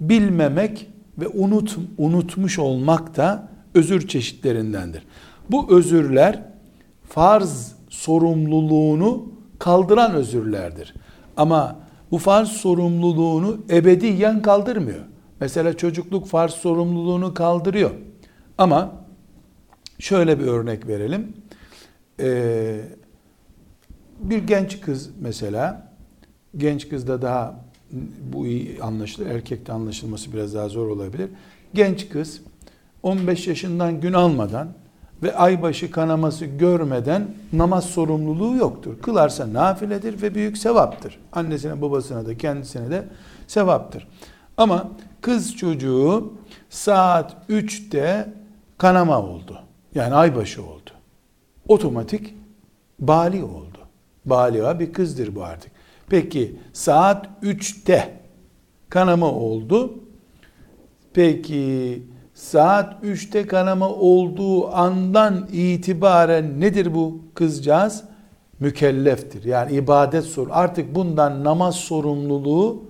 [0.00, 0.86] Bilmemek
[1.20, 5.06] ve unut, unutmuş olmak da özür çeşitlerindendir.
[5.50, 6.42] Bu özürler
[7.08, 10.94] farz sorumluluğunu kaldıran özürlerdir.
[11.36, 11.76] Ama
[12.10, 15.04] bu farz sorumluluğunu ebediyen kaldırmıyor.
[15.40, 17.90] Mesela çocukluk farz sorumluluğunu kaldırıyor.
[18.58, 18.92] Ama
[19.98, 21.32] şöyle bir örnek verelim.
[22.20, 22.80] Ee,
[24.20, 25.92] bir genç kız mesela,
[26.56, 27.64] genç kızda daha
[28.32, 31.30] bu iyi anlaşılır, erkekte anlaşılması biraz daha zor olabilir.
[31.74, 32.40] Genç kız
[33.02, 34.68] 15 yaşından gün almadan
[35.22, 38.98] ve aybaşı kanaması görmeden namaz sorumluluğu yoktur.
[39.02, 41.18] Kılarsa nafiledir ve büyük sevaptır.
[41.32, 43.04] Annesine babasına da kendisine de
[43.46, 44.08] sevaptır.
[44.56, 46.32] Ama kız çocuğu
[46.70, 48.32] saat 3'te
[48.78, 49.58] kanama oldu.
[49.94, 50.90] Yani aybaşı oldu.
[51.68, 52.34] Otomatik
[52.98, 53.78] bali oldu.
[54.24, 55.72] Baliha bir kızdır bu artık.
[56.10, 58.20] Peki saat 3'te
[58.88, 59.94] kanama oldu.
[61.12, 62.02] Peki
[62.34, 68.04] saat 3'te kanama olduğu andan itibaren nedir bu kızcağız?
[68.60, 69.44] Mükelleftir.
[69.44, 70.48] Yani ibadet sor.
[70.50, 72.84] Artık bundan namaz sorumluluğu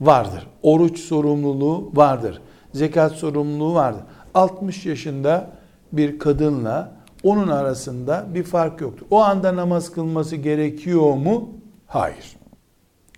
[0.00, 0.46] vardır.
[0.62, 2.40] Oruç sorumluluğu vardır.
[2.72, 4.02] Zekat sorumluluğu vardır.
[4.34, 5.50] 60 yaşında
[5.92, 9.06] bir kadınla onun arasında bir fark yoktur.
[9.10, 11.50] O anda namaz kılması gerekiyor mu?
[11.86, 12.41] Hayır.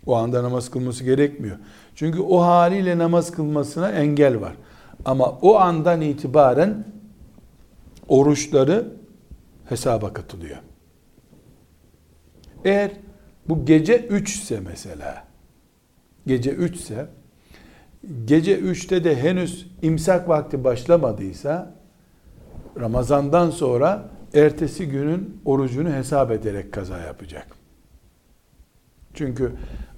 [0.06, 1.56] O anda namaz kılması gerekmiyor.
[1.94, 4.54] Çünkü o haliyle namaz kılmasına engel var.
[5.04, 6.84] Ama o andan itibaren
[8.08, 8.86] oruçları
[9.68, 10.58] hesaba katılıyor.
[12.64, 12.90] Eğer
[13.48, 15.24] bu gece 3 ise mesela
[16.26, 17.06] gece 3 ise
[18.24, 21.74] gece 3'te de henüz imsak vakti başlamadıysa
[22.80, 27.63] Ramazandan sonra ertesi günün orucunu hesap ederek kaza yapacak.
[29.14, 29.52] Çünkü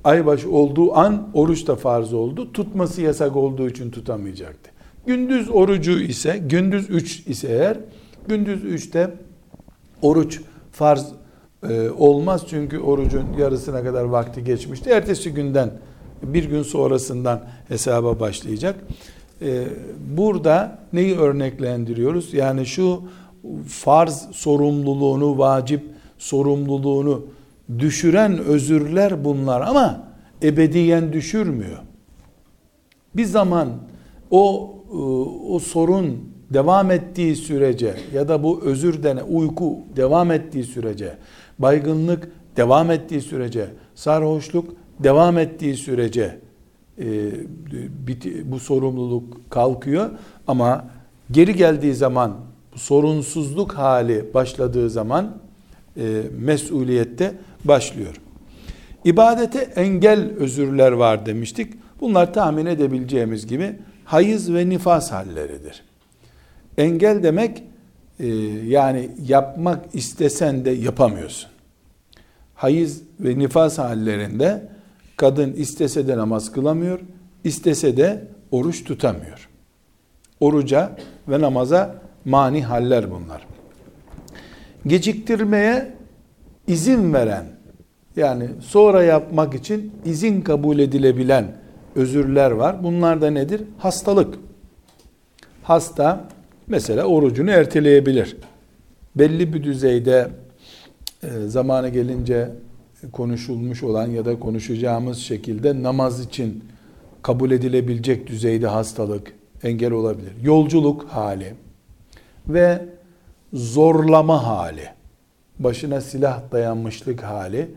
[0.05, 2.53] aybaş olduğu an oruç da farz oldu.
[2.53, 4.71] Tutması yasak olduğu için tutamayacaktı.
[5.07, 7.77] Gündüz orucu ise, gündüz 3 ise eğer,
[8.29, 9.11] gündüz 3'te
[10.03, 10.41] oruç
[10.73, 11.07] farz
[11.69, 12.45] e, olmaz.
[12.51, 14.91] Çünkü orucun yarısına kadar vakti geçmişti.
[14.91, 15.71] Ertesi günden,
[16.23, 18.77] bir gün sonrasından hesaba başlayacak.
[19.43, 19.65] E,
[20.17, 22.35] burada neyi örneklendiriyoruz?
[22.35, 23.03] Yani şu
[23.69, 25.83] farz sorumluluğunu, vacip
[26.19, 27.23] sorumluluğunu
[27.79, 30.09] düşüren özürler bunlar ama
[30.43, 31.79] ebediyen düşürmüyor.
[33.17, 33.69] Bir zaman
[34.31, 34.97] o e,
[35.53, 41.17] o sorun devam ettiği sürece ya da bu özür dene uyku devam ettiği sürece,
[41.59, 46.39] baygınlık devam ettiği sürece, sarhoşluk devam ettiği sürece
[46.99, 47.31] e,
[48.45, 50.11] bu sorumluluk kalkıyor
[50.47, 50.85] ama
[51.31, 52.37] geri geldiği zaman
[52.75, 55.39] sorunsuzluk hali başladığı zaman
[55.97, 57.35] e, mesuliyette
[57.69, 58.21] başlıyor.
[59.05, 61.75] İbadete engel özürler var demiştik.
[62.01, 65.83] Bunlar tahmin edebileceğimiz gibi hayız ve nifas halleridir.
[66.79, 67.63] Engel demek
[68.21, 68.27] e,
[68.67, 71.51] yani yapmak istesen de yapamıyorsun.
[72.55, 74.69] Hayız ve nifas hallerinde
[75.17, 77.01] kadın istese de namaz kılamıyor,
[77.45, 79.49] istese de oruç tutamıyor.
[80.41, 80.97] Oruca
[81.29, 83.47] ve namaza mani haller bunlar.
[84.87, 85.93] Geciktirmeye
[86.67, 87.56] izin veren
[88.17, 91.57] yani sonra yapmak için izin kabul edilebilen
[91.95, 92.85] özürler var.
[92.85, 93.63] Bunlar da nedir?
[93.79, 94.39] Hastalık.
[95.63, 96.29] Hasta
[96.67, 98.37] mesela orucunu erteleyebilir.
[99.17, 100.29] Belli bir düzeyde
[101.23, 102.51] e, zamanı gelince
[103.13, 106.65] konuşulmuş olan ya da konuşacağımız şekilde namaz için
[107.23, 110.33] kabul edilebilecek düzeyde hastalık engel olabilir.
[110.43, 111.55] Yolculuk hali
[112.49, 112.85] ve
[113.53, 114.89] zorlama hali,
[115.59, 117.69] başına silah dayanmışlık hali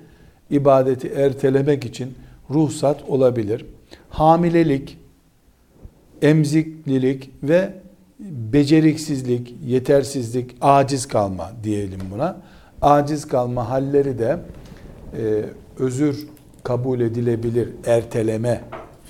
[0.50, 2.16] ibadeti ertelemek için
[2.50, 3.66] ruhsat olabilir.
[4.10, 4.98] Hamilelik,
[6.22, 7.74] emziklilik ve
[8.20, 12.42] beceriksizlik, yetersizlik, aciz kalma diyelim buna.
[12.82, 14.40] Aciz kalma halleri de
[15.18, 15.46] e,
[15.80, 16.28] özür
[16.64, 18.62] kabul edilebilir erteleme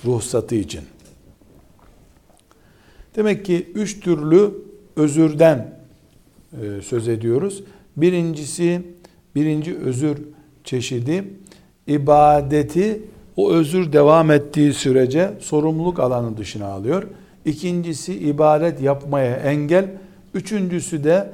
[0.04, 0.80] ruhsatı için.
[3.16, 4.50] Demek ki üç türlü
[4.96, 5.74] özürden
[6.52, 7.64] e, söz ediyoruz.
[7.96, 8.82] Birincisi,
[9.34, 10.18] birinci özür
[10.64, 11.24] çeşidi
[11.86, 13.02] ibadeti
[13.36, 17.02] o özür devam ettiği sürece sorumluluk alanı dışına alıyor.
[17.44, 19.90] İkincisi ibadet yapmaya engel.
[20.34, 21.30] Üçüncüsü de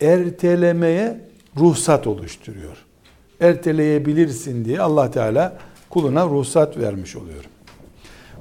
[0.00, 1.20] ertelemeye
[1.56, 2.76] ruhsat oluşturuyor.
[3.40, 5.58] Erteleyebilirsin diye Allah Teala
[5.90, 7.44] kuluna ruhsat vermiş oluyor.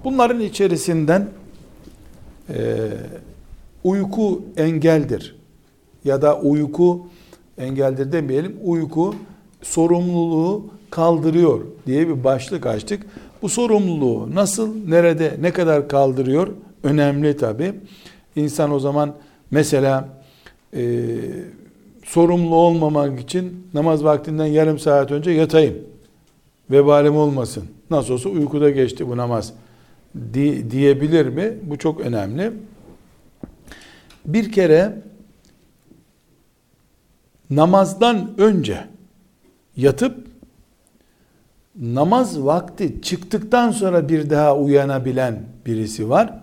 [0.03, 1.27] Bunların içerisinden
[2.49, 2.87] e,
[3.83, 5.35] uyku engeldir
[6.03, 7.07] ya da uyku
[7.57, 9.15] engeldir demeyelim uyku
[9.69, 13.05] sorumluluğu kaldırıyor diye bir başlık açtık.
[13.41, 16.47] Bu sorumluluğu nasıl, nerede, ne kadar kaldırıyor
[16.83, 17.73] önemli tabi.
[18.35, 19.13] İnsan o zaman
[19.51, 20.09] mesela
[20.73, 21.05] e,
[22.03, 25.75] sorumlu olmamak için namaz vaktinden yarım saat önce yatayım.
[26.71, 27.63] Vebalim olmasın.
[27.89, 29.53] Nasıl olsa uykuda geçti bu namaz
[30.33, 31.53] di, diyebilir mi?
[31.63, 32.51] Bu çok önemli.
[34.25, 35.01] Bir kere
[37.49, 38.96] namazdan önce
[39.77, 40.27] yatıp
[41.75, 46.39] namaz vakti çıktıktan sonra bir daha uyanabilen birisi var.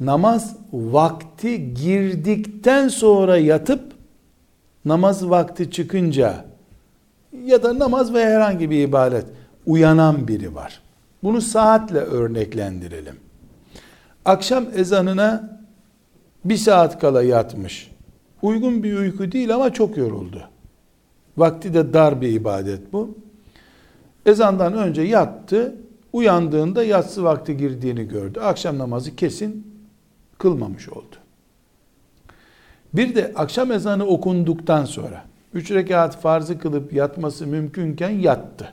[0.00, 3.92] Namaz vakti girdikten sonra yatıp
[4.84, 6.44] namaz vakti çıkınca
[7.44, 9.26] ya da namaz ve herhangi bir ibadet
[9.66, 10.80] uyanan biri var.
[11.22, 13.16] Bunu saatle örneklendirelim.
[14.24, 15.60] Akşam ezanına
[16.44, 17.90] bir saat kala yatmış.
[18.42, 20.49] Uygun bir uyku değil ama çok yoruldu.
[21.36, 23.14] Vakti de dar bir ibadet bu.
[24.26, 25.76] Ezandan önce yattı.
[26.12, 28.40] Uyandığında yatsı vakti girdiğini gördü.
[28.40, 29.66] Akşam namazı kesin
[30.38, 31.16] kılmamış oldu.
[32.94, 38.72] Bir de akşam ezanı okunduktan sonra üç rekat farzı kılıp yatması mümkünken yattı.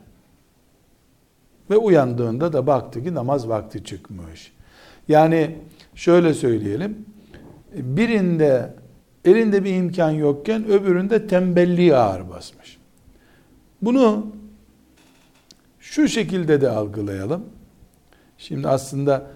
[1.69, 4.53] Ve uyandığında da baktı ki namaz vakti çıkmış.
[5.07, 5.55] Yani
[5.95, 7.05] şöyle söyleyelim.
[7.73, 8.73] Birinde
[9.27, 12.77] elinde bir imkan yokken öbüründe tembelliği ağır basmış.
[13.81, 14.25] Bunu
[15.79, 17.43] şu şekilde de algılayalım.
[18.37, 19.27] Şimdi aslında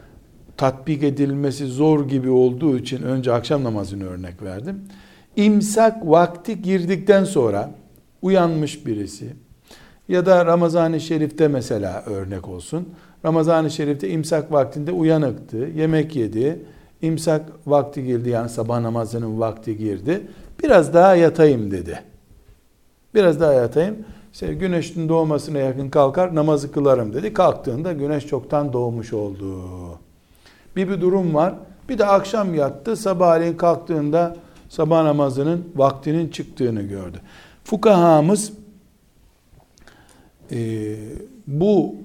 [0.57, 4.81] tatbik edilmesi zor gibi olduğu için önce akşam namazını örnek verdim.
[5.35, 7.71] İmsak vakti girdikten sonra
[8.21, 9.33] uyanmış birisi
[10.07, 12.89] ya da Ramazan-ı Şerif'te mesela örnek olsun.
[13.25, 16.59] Ramazan-ı Şerif'te imsak vaktinde uyanıktı, yemek yedi,
[17.01, 20.27] imsak vakti girdi yani sabah namazının vakti girdi.
[20.63, 22.03] Biraz daha yatayım dedi.
[23.15, 23.95] Biraz daha yatayım.
[24.33, 27.33] İşte güneşin doğmasına yakın kalkar namazı kılarım dedi.
[27.33, 29.59] Kalktığında güneş çoktan doğmuş oldu.
[30.75, 31.53] Bir bir durum var.
[31.89, 32.95] Bir de akşam yattı.
[32.95, 34.35] Sabahleyin kalktığında
[34.69, 37.17] sabah namazının vaktinin çıktığını gördü.
[37.63, 38.53] Fukahamız
[40.51, 40.95] e,
[41.47, 41.95] bu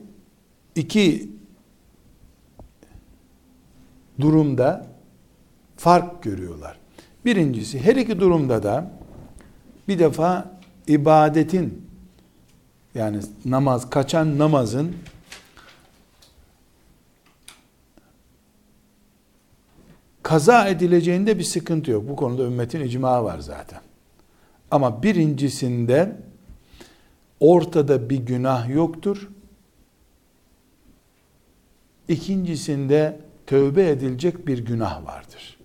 [0.75, 1.29] iki
[4.21, 4.87] durumda
[5.77, 6.79] fark görüyorlar.
[7.25, 8.91] Birincisi her iki durumda da
[9.89, 10.51] bir defa
[10.87, 11.87] ibadetin
[12.95, 14.97] yani namaz kaçan namazın
[20.23, 22.09] kaza edileceğinde bir sıkıntı yok.
[22.09, 23.81] Bu konuda ümmetin icma var zaten.
[24.71, 26.17] Ama birincisinde
[27.41, 29.29] ortada bir günah yoktur.
[32.09, 35.59] İkincisinde tövbe edilecek bir günah vardır.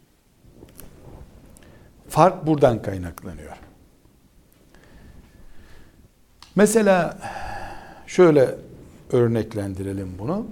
[2.10, 3.58] Fark buradan kaynaklanıyor.
[6.56, 7.18] Mesela
[8.08, 8.56] şöyle
[9.12, 10.46] örneklendirelim bunu.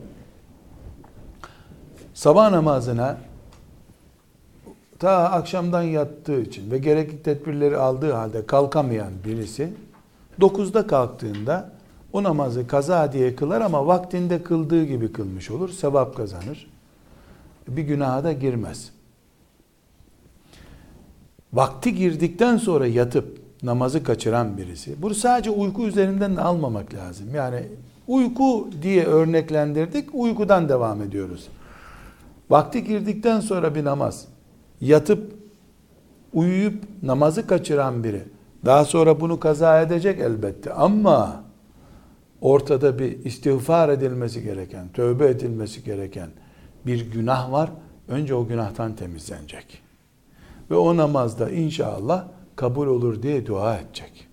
[2.13, 3.17] Sabah namazına
[4.99, 9.73] ta akşamdan yattığı için ve gerekli tedbirleri aldığı halde kalkamayan birisi
[10.39, 11.71] 9'da kalktığında
[12.13, 15.69] o namazı kaza diye kılar ama vaktinde kıldığı gibi kılmış olur.
[15.69, 16.78] Sevap kazanır.
[17.77, 18.91] Bir günaha da girmez.
[21.53, 25.01] Vakti girdikten sonra yatıp namazı kaçıran birisi.
[25.01, 27.35] Bunu sadece uyku üzerinden de almamak lazım.
[27.35, 27.63] Yani
[28.07, 30.09] uyku diye örneklendirdik.
[30.13, 31.47] Uykudan devam ediyoruz.
[32.49, 34.27] Vakti girdikten sonra bir namaz
[34.81, 35.33] yatıp
[36.33, 38.23] uyuyup namazı kaçıran biri
[38.65, 41.43] daha sonra bunu kaza edecek elbette ama
[42.41, 46.29] ortada bir istiğfar edilmesi gereken, tövbe edilmesi gereken
[46.89, 47.69] bir günah var.
[48.07, 49.81] Önce o günahtan temizlenecek.
[50.71, 54.27] Ve o namazda inşallah kabul olur diye dua edecek.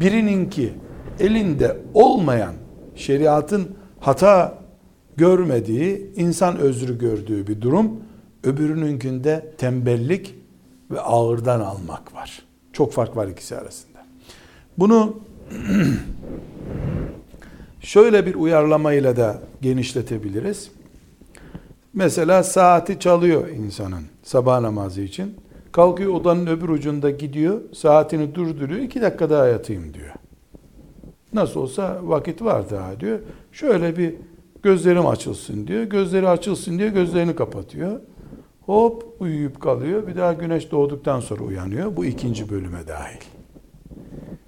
[0.00, 0.72] Birinin ki
[1.20, 2.54] elinde olmayan
[2.94, 4.58] şeriatın hata
[5.16, 8.00] görmediği, insan özrü gördüğü bir durum,
[8.44, 10.34] öbürününkünde tembellik
[10.90, 12.42] ve ağırdan almak var.
[12.72, 13.98] Çok fark var ikisi arasında.
[14.78, 15.16] Bunu
[17.86, 20.70] şöyle bir uyarlamayla da genişletebiliriz.
[21.94, 25.34] Mesela saati çalıyor insanın sabah namazı için.
[25.72, 30.12] Kalkıyor odanın öbür ucunda gidiyor, saatini durduruyor, iki dakika daha yatayım diyor.
[31.32, 33.18] Nasıl olsa vakit var daha diyor.
[33.52, 34.14] Şöyle bir
[34.62, 35.82] gözlerim açılsın diyor.
[35.82, 38.00] Gözleri açılsın diye gözlerini kapatıyor.
[38.60, 40.06] Hop uyuyup kalıyor.
[40.06, 41.96] Bir daha güneş doğduktan sonra uyanıyor.
[41.96, 43.20] Bu ikinci bölüme dahil.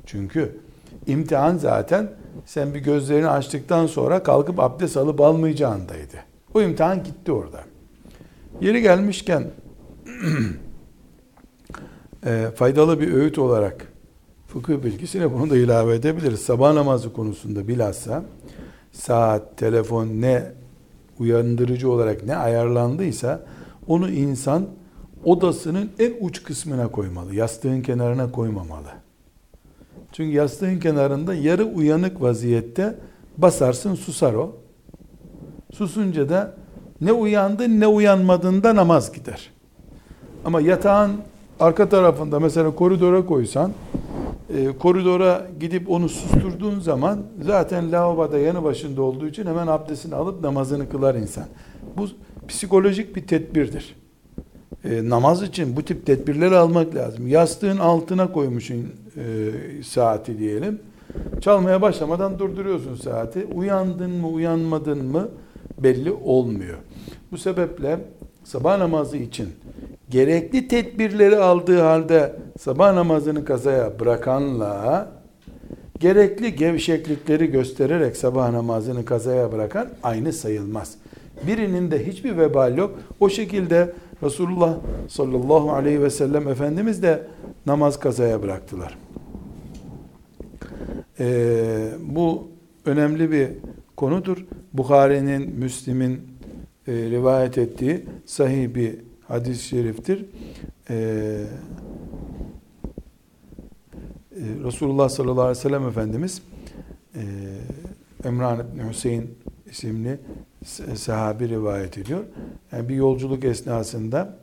[0.07, 0.61] Çünkü
[1.09, 2.11] imtihan zaten
[2.47, 6.17] sen bir gözlerini açtıktan sonra kalkıp abdest alıp almayacağındaydı.
[6.55, 7.61] O imtihan gitti orada.
[8.61, 9.51] Yeri gelmişken
[12.27, 13.93] e, faydalı bir öğüt olarak
[14.47, 16.41] fıkıh bilgisine bunu da ilave edebiliriz.
[16.41, 18.25] Sabah namazı konusunda bilhassa
[18.93, 20.53] saat, telefon ne
[21.19, 23.45] uyandırıcı olarak ne ayarlandıysa
[23.87, 24.67] onu insan
[25.25, 27.35] odasının en uç kısmına koymalı.
[27.35, 29.08] Yastığın kenarına koymamalı.
[30.13, 32.95] Çünkü yastığın kenarında yarı uyanık vaziyette
[33.39, 34.57] basarsın susar o.
[35.73, 36.55] Susunca da
[37.01, 39.51] ne uyandı ne uyanmadığında namaz gider.
[40.45, 41.13] Ama yatağın
[41.61, 43.73] arka tarafında mesela koridora koysan
[44.57, 50.41] e, koridora gidip onu susturduğun zaman zaten lavaboda yanı başında olduğu için hemen abdestini alıp
[50.41, 51.45] namazını kılar insan.
[51.97, 52.09] Bu
[52.49, 53.95] psikolojik bir tedbirdir.
[54.85, 57.29] E, namaz için bu tip tedbirleri almak lazım.
[57.29, 60.81] Yastığın altına koymuşsun e, saati diyelim.
[61.41, 63.47] Çalmaya başlamadan durduruyorsun saati.
[63.55, 65.29] Uyandın mı uyanmadın mı
[65.79, 66.79] belli olmuyor.
[67.33, 67.99] Bu sebeple
[68.45, 69.49] sabah namazı için
[70.11, 75.09] gerekli tedbirleri aldığı halde sabah namazını kazaya bırakanla
[76.01, 80.95] gerekli gevşeklikleri göstererek sabah namazını kazaya bırakan aynı sayılmaz.
[81.47, 82.99] Birinin de hiçbir vebal yok.
[83.21, 83.93] O şekilde
[84.23, 87.27] Resulullah sallallahu aleyhi ve sellem Efendimiz de
[87.67, 88.99] namaz kazaya bıraktılar.
[91.21, 92.49] Ee, bu
[92.85, 93.49] önemli bir
[93.97, 94.47] konudur.
[94.73, 96.21] Bukhari'nin, Müslim'in
[96.89, 98.99] e, rivayet ettiği sahih bir
[99.29, 100.25] hadis-i şeriftir.
[100.91, 101.47] Ee, e,
[104.65, 106.43] Resulullah sallallahu aleyhi ve sellem Efendimiz
[107.15, 107.23] e,
[108.25, 109.31] Emran İbni Hüseyin
[109.71, 110.19] isimli
[110.95, 112.25] sahabi rivayet ediyor.
[112.73, 114.37] Yani bir yolculuk esnasında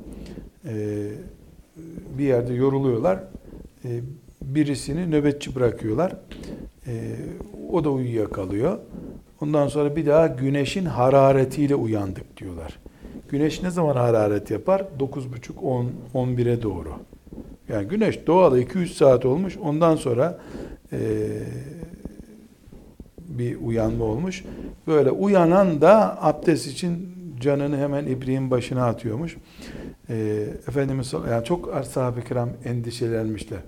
[0.65, 1.07] e,
[2.17, 3.19] bir yerde yoruluyorlar.
[3.85, 3.89] E,
[4.41, 6.15] birisini nöbetçi bırakıyorlar.
[6.87, 7.15] E,
[7.71, 8.79] o da uyuyakalıyor.
[9.41, 12.79] Ondan sonra bir daha güneşin hararetiyle uyandık diyorlar.
[13.29, 14.85] Güneş ne zaman hararet yapar?
[14.99, 16.93] 9.30 10 11'e doğru.
[17.69, 19.57] Yani güneş doğalı 200 saat olmuş.
[19.57, 20.39] Ondan sonra
[20.91, 20.97] e,
[23.39, 24.43] bir uyanma olmuş.
[24.87, 29.37] Böyle uyanan da abdest için canını hemen ibriğin başına atıyormuş.
[30.09, 30.15] E,
[30.67, 33.59] Efendimiz yani çok sahabe kiram endişelenmişler.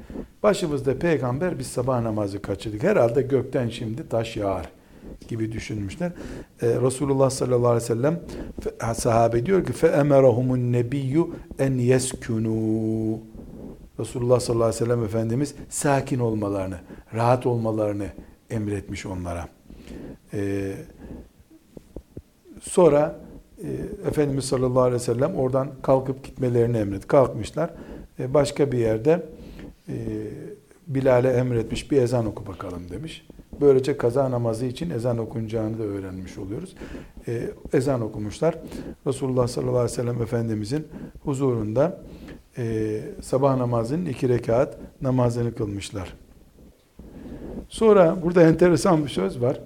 [0.44, 2.84] Başımızda peygamber biz sabah namazı kaçırdık.
[2.84, 4.70] Herhalde gökten şimdi taş yağar
[5.28, 6.12] gibi düşünmüşler.
[6.62, 8.20] Ee, Resulullah sallallahu aleyhi ve sellem
[8.96, 13.20] sahabe diyor ki fe emerahumun nebiyyu en yeskunu
[14.00, 16.78] Resulullah sallallahu aleyhi ve sellem Efendimiz sakin olmalarını,
[17.14, 18.08] rahat olmalarını
[18.50, 19.48] emretmiş onlara.
[20.34, 20.74] Ee,
[22.62, 23.20] sonra
[23.64, 23.68] e,
[24.08, 27.08] Efendimiz sallallahu aleyhi ve sellem oradan kalkıp gitmelerini emret.
[27.08, 27.70] Kalkmışlar.
[28.20, 29.26] E, başka bir yerde
[29.90, 29.96] e,
[30.88, 33.28] Bilal'e emretmiş bir ezan oku bakalım demiş.
[33.62, 36.76] Böylece kaza namazı için ezan okunacağını da öğrenmiş oluyoruz.
[37.28, 38.56] E, ezan okumuşlar.
[39.08, 40.88] Resulullah sallallahu aleyhi ve sellem Efendimizin
[41.24, 42.02] huzurunda
[42.58, 46.14] e, sabah namazının iki rekat namazını kılmışlar.
[47.70, 49.62] Sonra burada enteresan bir söz var.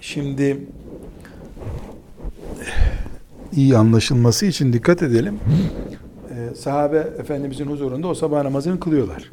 [0.00, 0.58] Şimdi
[3.52, 5.38] iyi anlaşılması için dikkat edelim.
[6.30, 9.30] Ee, sahabe Efendimizin huzurunda o sabah namazını kılıyorlar.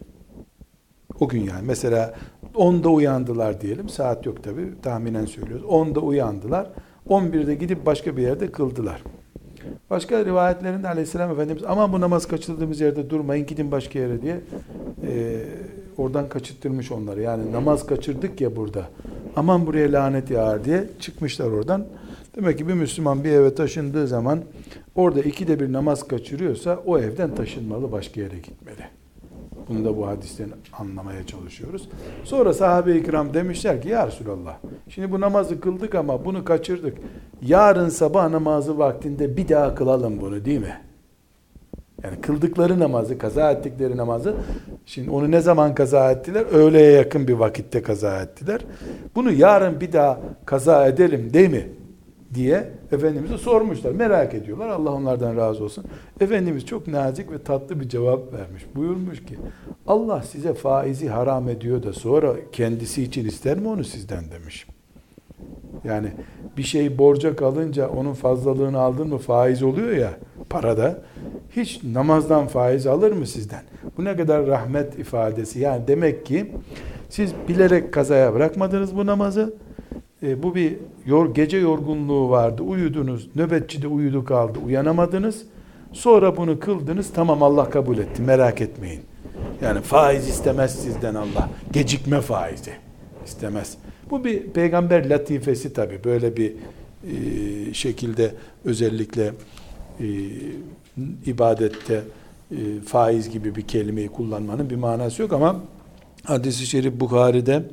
[1.19, 1.61] O gün yani.
[1.65, 2.15] Mesela
[2.55, 3.89] 10'da uyandılar diyelim.
[3.89, 4.61] Saat yok tabi.
[4.81, 5.65] Tahminen söylüyoruz.
[5.65, 6.69] 10'da uyandılar.
[7.09, 9.03] 11'de gidip başka bir yerde kıldılar.
[9.89, 14.39] Başka rivayetlerinde aleyhisselam Efendimiz aman bu namaz kaçırdığımız yerde durmayın gidin başka yere diye
[15.07, 15.43] e,
[15.97, 17.21] oradan kaçırttırmış onları.
[17.21, 18.89] Yani namaz kaçırdık ya burada.
[19.37, 21.85] Aman buraya lanet yağar diye çıkmışlar oradan.
[22.35, 24.39] Demek ki bir Müslüman bir eve taşındığı zaman
[24.95, 28.87] orada ikide bir namaz kaçırıyorsa o evden taşınmalı başka yere gitmeli.
[29.69, 31.89] Bunu da bu hadisten anlamaya çalışıyoruz.
[32.23, 34.57] Sonra sahabe-i kiram demişler ki ya Resulallah
[34.89, 36.97] şimdi bu namazı kıldık ama bunu kaçırdık.
[37.41, 40.86] Yarın sabah namazı vaktinde bir daha kılalım bunu değil mi?
[42.03, 44.33] Yani kıldıkları namazı, kaza ettikleri namazı,
[44.85, 46.45] şimdi onu ne zaman kaza ettiler?
[46.51, 48.61] Öğleye yakın bir vakitte kaza ettiler.
[49.15, 51.67] Bunu yarın bir daha kaza edelim değil mi?
[52.33, 53.91] diye Efendimiz'e sormuşlar.
[53.91, 54.67] Merak ediyorlar.
[54.67, 55.85] Allah onlardan razı olsun.
[56.21, 58.65] Efendimiz çok nazik ve tatlı bir cevap vermiş.
[58.75, 59.37] Buyurmuş ki
[59.87, 64.67] Allah size faizi haram ediyor da sonra kendisi için ister mi onu sizden demiş.
[65.83, 66.07] Yani
[66.57, 70.11] bir şey borca kalınca onun fazlalığını aldın mı faiz oluyor ya
[70.49, 71.01] parada.
[71.55, 73.61] Hiç namazdan faiz alır mı sizden?
[73.97, 75.59] Bu ne kadar rahmet ifadesi.
[75.59, 76.51] Yani demek ki
[77.09, 79.53] siz bilerek kazaya bırakmadınız bu namazı
[80.23, 82.63] e, bu bir yor, gece yorgunluğu vardı.
[82.63, 83.29] Uyudunuz.
[83.35, 84.59] Nöbetçi de uyudu kaldı.
[84.65, 85.43] Uyanamadınız.
[85.93, 87.13] Sonra bunu kıldınız.
[87.13, 88.21] Tamam Allah kabul etti.
[88.21, 89.01] Merak etmeyin.
[89.61, 91.49] Yani faiz istemez sizden Allah.
[91.71, 92.71] Gecikme faizi
[93.25, 93.77] istemez.
[94.09, 96.03] Bu bir peygamber latifesi tabi.
[96.03, 98.31] Böyle bir e, şekilde
[98.65, 99.33] özellikle
[99.99, 100.07] e,
[101.25, 102.01] ibadette
[102.51, 102.55] e,
[102.85, 105.63] faiz gibi bir kelimeyi kullanmanın bir manası yok ama
[106.23, 107.63] hadis-i şerif Bukhari'de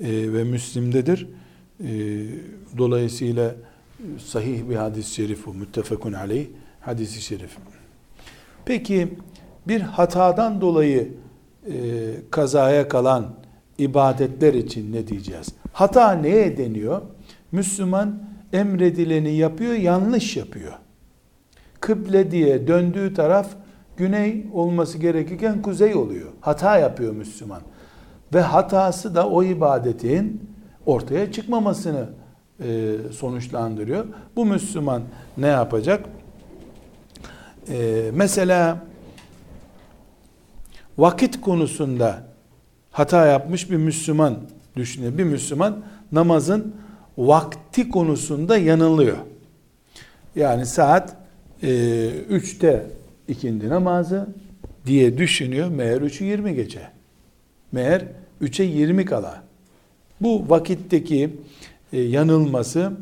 [0.00, 1.26] e, ve Müslim'dedir.
[1.84, 2.26] Ee,
[2.78, 3.54] dolayısıyla
[4.18, 5.54] sahih bir hadis-i şerif bu.
[5.54, 6.46] Müttefekun aleyh
[6.80, 7.50] hadis-i şerif.
[8.64, 9.08] Peki
[9.68, 11.08] bir hatadan dolayı
[11.66, 11.74] e,
[12.30, 13.34] kazaya kalan
[13.80, 15.48] ibadetler için ne diyeceğiz?
[15.72, 17.02] Hata neye deniyor?
[17.52, 18.22] Müslüman
[18.52, 20.72] emredileni yapıyor, yanlış yapıyor.
[21.80, 23.48] Kıble diye döndüğü taraf
[23.96, 26.28] güney olması gerekirken kuzey oluyor.
[26.40, 27.60] Hata yapıyor Müslüman.
[28.34, 30.50] Ve hatası da o ibadetin
[30.86, 32.08] ortaya çıkmamasını
[32.60, 34.06] e, sonuçlandırıyor.
[34.36, 35.02] Bu Müslüman
[35.38, 36.04] ne yapacak?
[37.68, 38.78] E, mesela
[40.98, 42.29] vakit konusunda
[43.00, 44.38] hata yapmış bir Müslüman
[44.76, 45.18] düşünüyor.
[45.18, 46.74] Bir Müslüman namazın
[47.18, 49.16] vakti konusunda yanılıyor.
[50.36, 51.16] Yani saat
[51.62, 51.68] e,
[52.30, 52.86] 3'te
[53.28, 54.28] ikindi namazı
[54.86, 55.68] diye düşünüyor.
[55.68, 56.80] Meğer 3'ü 20 gece.
[57.72, 58.04] Meğer
[58.42, 59.42] 3'e 20 kala.
[60.20, 61.30] Bu vakitteki
[61.92, 62.92] e, yanılması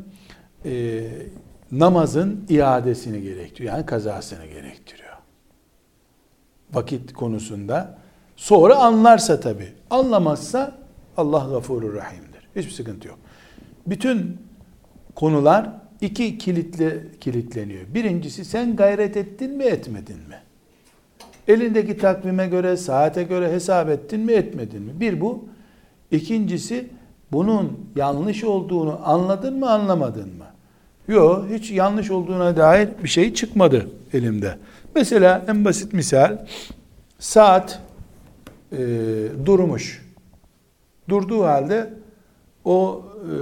[0.65, 1.01] e,
[1.71, 3.73] namazın iadesini gerektiriyor.
[3.73, 5.17] Yani kazasını gerektiriyor.
[6.73, 7.98] Vakit konusunda.
[8.39, 9.67] Sonra anlarsa tabi.
[9.89, 10.71] Anlamazsa
[11.17, 12.47] Allah gafurur rahimdir.
[12.55, 13.17] Hiçbir sıkıntı yok.
[13.87, 14.37] Bütün
[15.15, 15.69] konular
[16.01, 17.81] iki kilitle kilitleniyor.
[17.93, 20.35] Birincisi sen gayret ettin mi etmedin mi?
[21.47, 24.99] Elindeki takvime göre, saate göre hesap ettin mi etmedin mi?
[24.99, 25.45] Bir bu.
[26.11, 26.89] İkincisi
[27.31, 30.45] bunun yanlış olduğunu anladın mı anlamadın mı?
[31.07, 34.57] Yok hiç yanlış olduğuna dair bir şey çıkmadı elimde.
[34.95, 36.37] Mesela en basit misal
[37.19, 37.88] saat
[38.71, 38.77] e,
[39.45, 40.05] durmuş.
[41.09, 41.93] Durduğu halde
[42.65, 43.35] o e,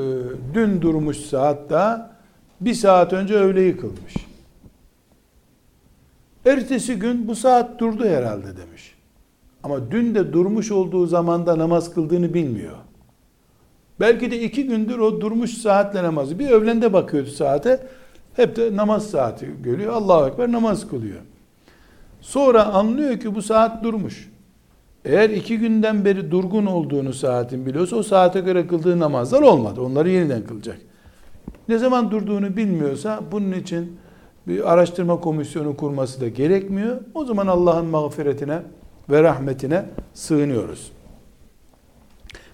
[0.53, 2.17] dün durmuş saat daha
[2.61, 4.13] bir saat önce öğle yıkılmış.
[6.45, 8.95] Ertesi gün bu saat durdu herhalde demiş.
[9.63, 12.75] Ama dün de durmuş olduğu zamanda namaz kıldığını bilmiyor.
[13.99, 16.39] Belki de iki gündür o durmuş saatle namazı.
[16.39, 17.87] Bir öğlende bakıyordu saate.
[18.33, 19.93] Hep de namaz saati görüyor.
[19.93, 21.19] Allahu Ekber namaz kılıyor.
[22.21, 24.29] Sonra anlıyor ki bu saat durmuş.
[25.07, 29.81] Eğer iki günden beri durgun olduğunu saatin biliyorsa o saate göre kıldığı namazlar olmadı.
[29.81, 30.77] Onları yeniden kılacak.
[31.69, 33.97] Ne zaman durduğunu bilmiyorsa bunun için
[34.47, 37.01] bir araştırma komisyonu kurması da gerekmiyor.
[37.13, 38.61] O zaman Allah'ın mağfiretine
[39.09, 40.91] ve rahmetine sığınıyoruz.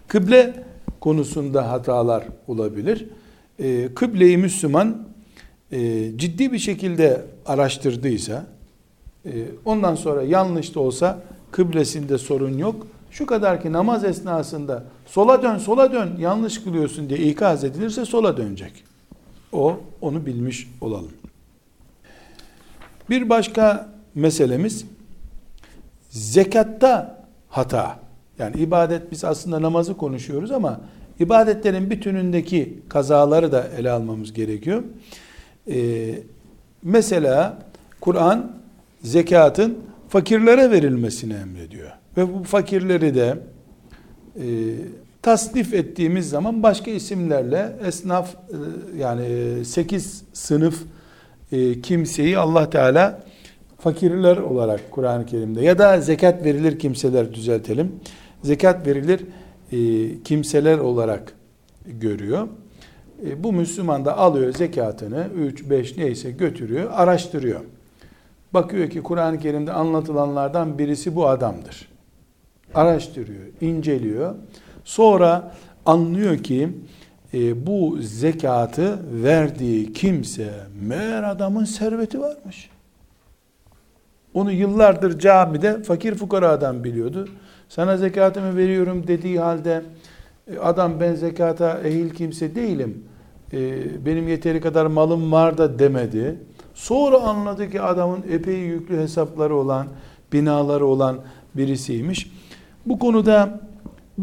[0.07, 0.53] Kıble
[0.99, 3.07] konusunda hatalar olabilir.
[3.59, 5.07] E, kıbleyi Müslüman
[5.71, 8.45] e, ciddi bir şekilde araştırdıysa,
[9.25, 9.31] e,
[9.65, 11.21] ondan sonra yanlış da olsa
[11.53, 12.87] kıblesinde sorun yok.
[13.11, 18.37] Şu kadar ki namaz esnasında sola dön, sola dön, yanlış kılıyorsun diye ikaz edilirse sola
[18.37, 18.83] dönecek.
[19.51, 21.11] O, onu bilmiş olalım.
[23.09, 24.85] Bir başka meselemiz
[26.09, 27.99] zekatta hata.
[28.39, 30.81] Yani ibadet biz aslında namazı konuşuyoruz ama
[31.19, 34.83] ibadetlerin bütünündeki kazaları da ele almamız gerekiyor.
[35.71, 36.19] Ee,
[36.83, 37.57] mesela
[38.01, 38.51] Kur'an
[39.03, 39.77] zekatın
[40.13, 41.91] fakirlere verilmesini emrediyor.
[42.17, 43.37] Ve bu fakirleri de
[44.35, 44.45] e,
[45.21, 48.57] tasnif ettiğimiz zaman başka isimlerle esnaf e,
[48.97, 49.25] yani
[49.65, 50.83] sekiz sınıf
[51.51, 53.23] e, kimseyi Allah Teala
[53.79, 57.91] fakirler olarak Kur'an-ı Kerim'de ya da zekat verilir kimseler düzeltelim.
[58.43, 59.21] Zekat verilir
[59.71, 59.77] e,
[60.23, 61.33] kimseler olarak
[61.85, 62.47] görüyor.
[63.25, 67.61] E, bu Müslüman da alıyor zekatını 3 5 neyse götürüyor, araştırıyor.
[68.53, 71.89] Bakıyor ki Kur'an-ı Kerim'de anlatılanlardan birisi bu adamdır.
[72.73, 74.35] Araştırıyor, inceliyor.
[74.83, 75.51] Sonra
[75.85, 76.69] anlıyor ki
[77.33, 82.69] e, bu zekatı verdiği kimse meğer adamın serveti varmış.
[84.33, 87.27] Onu yıllardır camide fakir fukaradan biliyordu.
[87.69, 89.83] Sana zekatımı veriyorum dediği halde
[90.47, 93.03] e, adam ben zekata ehil kimse değilim.
[93.53, 96.35] E, benim yeteri kadar malım var da demedi.
[96.73, 99.87] Sonra anladı ki adamın epey yüklü hesapları olan,
[100.33, 101.17] binaları olan
[101.55, 102.31] birisiymiş.
[102.85, 103.61] Bu konuda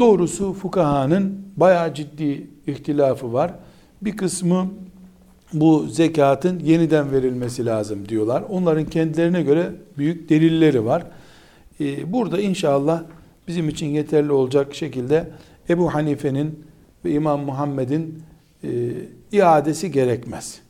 [0.01, 3.55] doğrusu fukahanın bayağı ciddi ihtilafı var.
[4.03, 4.67] Bir kısmı
[5.53, 8.45] bu zekatın yeniden verilmesi lazım diyorlar.
[8.49, 11.07] Onların kendilerine göre büyük delilleri var.
[11.81, 13.03] Ee, burada inşallah
[13.49, 15.31] bizim için yeterli olacak şekilde
[15.69, 16.65] Ebu Hanife'nin
[17.05, 18.23] ve İmam Muhammed'in
[18.65, 18.69] e,
[19.33, 20.61] iadesi gerekmez.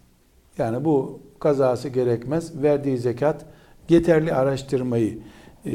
[0.58, 2.62] Yani bu kazası gerekmez.
[2.62, 3.44] Verdiği zekat
[3.88, 5.18] yeterli araştırmayı
[5.66, 5.72] e,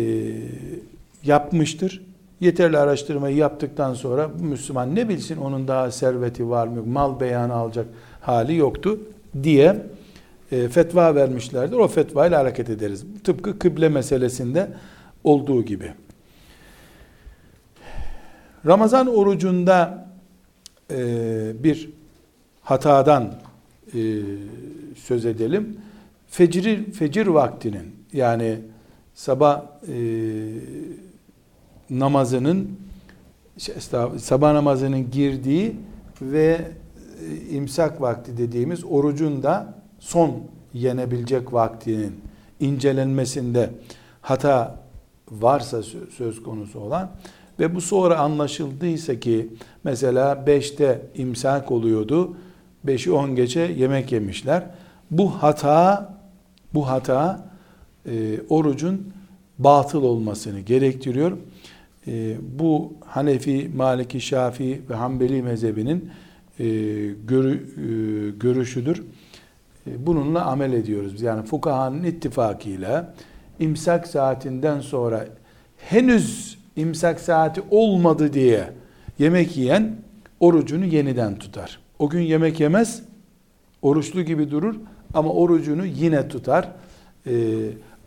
[1.23, 2.01] yapmıştır.
[2.39, 7.85] Yeterli araştırmayı yaptıktan sonra Müslüman ne bilsin onun daha serveti var mı, mal beyanı alacak
[8.21, 8.99] hali yoktu
[9.43, 9.85] diye
[10.51, 11.77] e, fetva vermişlerdir.
[11.77, 13.05] O fetva ile hareket ederiz.
[13.23, 14.69] Tıpkı kıble meselesinde
[15.23, 15.93] olduğu gibi.
[18.65, 20.07] Ramazan orucunda
[20.91, 20.97] e,
[21.63, 21.89] bir
[22.61, 23.33] hatadan
[23.93, 23.99] e,
[25.05, 25.77] söz edelim.
[26.27, 28.59] Fecir, fecir vaktinin yani
[29.13, 29.97] sabah e,
[31.89, 32.69] namazının
[34.17, 35.75] sabah namazının girdiği
[36.21, 36.61] ve
[37.21, 40.43] e, imsak vakti dediğimiz orucun da son
[40.73, 42.15] yenebilecek vaktinin
[42.59, 43.69] incelenmesinde
[44.21, 44.79] hata
[45.31, 45.83] varsa
[46.17, 47.11] söz konusu olan
[47.59, 49.49] ve bu sonra anlaşıldıysa ki
[49.83, 52.35] mesela 5'te imsak oluyordu
[52.85, 54.63] 5'i 10 gece yemek yemişler.
[55.11, 56.13] Bu hata
[56.73, 57.49] bu hata
[58.05, 59.13] e, orucun
[59.59, 61.37] batıl olmasını gerektiriyor.
[62.07, 66.09] E, bu Hanefi, Maliki, Şafii ve Hanbeli mezhebinin
[66.59, 66.65] e,
[67.27, 67.89] görü, e,
[68.39, 69.03] görüşüdür.
[69.87, 71.21] E, bununla amel ediyoruz.
[71.21, 73.13] Yani fukahanın ittifakıyla
[73.59, 75.27] imsak saatinden sonra
[75.77, 78.69] henüz imsak saati olmadı diye
[79.19, 79.95] yemek yiyen
[80.39, 81.79] orucunu yeniden tutar.
[81.99, 83.01] O gün yemek yemez,
[83.81, 84.75] oruçlu gibi durur
[85.15, 86.69] ama orucunu yine tutar.
[87.27, 87.31] Ee,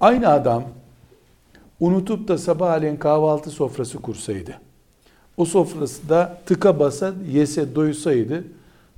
[0.00, 0.64] aynı adam
[1.80, 4.54] unutup da sabahleyin kahvaltı sofrası kursaydı,
[5.36, 8.44] o sofrası da tıka basa yese doysaydı,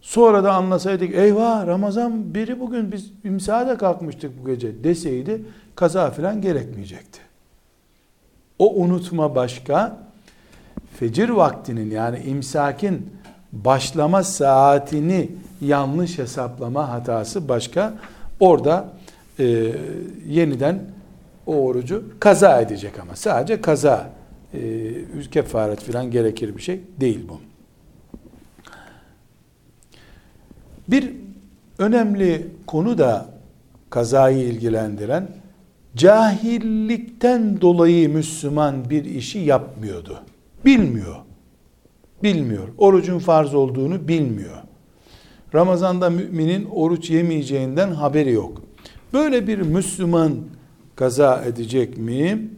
[0.01, 5.43] sonra da anlasaydık eyvah Ramazan biri bugün biz imsada kalkmıştık bu gece deseydi
[5.75, 7.21] kaza falan gerekmeyecekti.
[8.59, 9.97] O unutma başka,
[10.99, 13.11] fecir vaktinin yani imsakin
[13.53, 15.31] başlama saatini
[15.61, 17.95] yanlış hesaplama hatası başka.
[18.41, 18.89] Orada
[19.39, 19.73] e,
[20.29, 20.83] yeniden
[21.47, 24.11] o orucu kaza edecek ama sadece kaza
[24.55, 24.61] e,
[25.31, 27.41] kefaret falan gerekir bir şey değil bu.
[30.89, 31.13] Bir
[31.79, 33.27] önemli konu da
[33.91, 35.29] kazayı ilgilendiren
[35.97, 40.21] cahillikten dolayı Müslüman bir işi yapmıyordu.
[40.65, 41.17] Bilmiyor.
[42.23, 42.69] Bilmiyor.
[42.79, 44.60] Orucun farz olduğunu bilmiyor.
[45.55, 48.63] Ramazanda müminin oruç yemeyeceğinden haberi yok.
[49.13, 50.37] Böyle bir Müslüman
[50.97, 52.49] kaza edecek mi?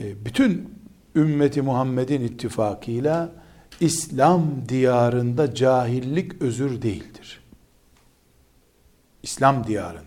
[0.00, 0.68] E, bütün
[1.16, 3.32] ümmeti Muhammed'in ittifakıyla
[3.80, 7.40] İslam diyarında cahillik özür değildir.
[9.22, 10.04] İslam diyarın.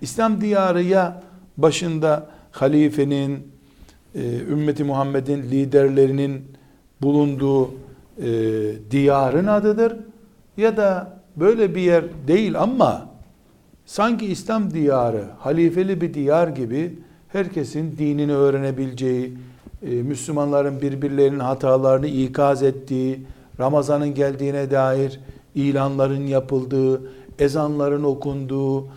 [0.00, 1.22] İslam diyarı ya
[1.56, 3.52] başında halifenin,
[4.14, 6.44] e, ümmeti Muhammed'in liderlerinin
[7.02, 8.30] bulunduğu e,
[8.90, 9.96] diyarın adıdır
[10.56, 13.08] ya da böyle bir yer değil ama
[13.86, 19.38] sanki İslam diyarı halifeli bir diyar gibi herkesin dinini öğrenebileceği,
[19.82, 23.26] e, Müslümanların birbirlerinin hatalarını ikaz ettiği,
[23.60, 25.20] Ramazan'ın geldiğine dair
[25.54, 27.02] ilanların yapıldığı,
[27.38, 28.88] ezanların okunduğu,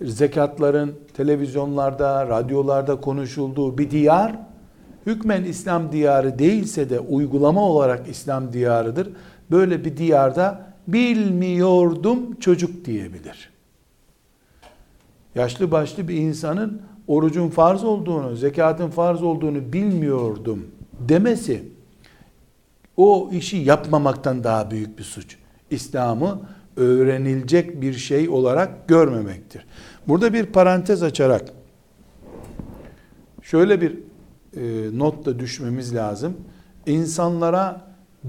[0.00, 4.38] zekatların televizyonlarda, radyolarda konuşulduğu bir diyar,
[5.06, 9.08] hükmen İslam diyarı değilse de uygulama olarak İslam diyarıdır.
[9.50, 13.50] Böyle bir diyarda bilmiyordum çocuk diyebilir.
[15.34, 20.66] Yaşlı başlı bir insanın orucun farz olduğunu, zekatın farz olduğunu bilmiyordum
[21.08, 21.64] demesi
[22.96, 25.36] o işi yapmamaktan daha büyük bir suç.
[25.70, 26.40] İslam'ı
[26.76, 29.66] öğrenilecek bir şey olarak görmemektir.
[30.08, 31.44] Burada bir parantez açarak
[33.42, 33.98] şöyle bir
[34.56, 36.36] e, not da düşmemiz lazım.
[36.86, 37.80] İnsanlara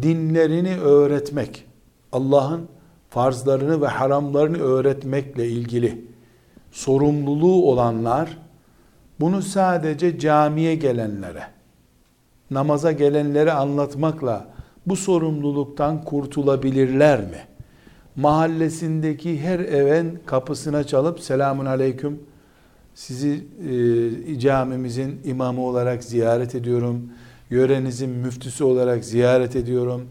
[0.01, 1.65] dinlerini öğretmek,
[2.13, 2.67] Allah'ın
[3.09, 6.05] farzlarını ve haramlarını öğretmekle ilgili
[6.71, 8.37] sorumluluğu olanlar
[9.19, 11.43] bunu sadece camiye gelenlere,
[12.51, 14.47] namaza gelenlere anlatmakla
[14.85, 17.47] bu sorumluluktan kurtulabilirler mi?
[18.15, 22.19] Mahallesindeki her evin kapısına çalıp selamun aleyküm
[22.95, 23.47] sizi
[24.29, 27.09] e, camimizin imamı olarak ziyaret ediyorum.
[27.49, 30.07] Yörenizin müftüsü olarak ziyaret ediyorum.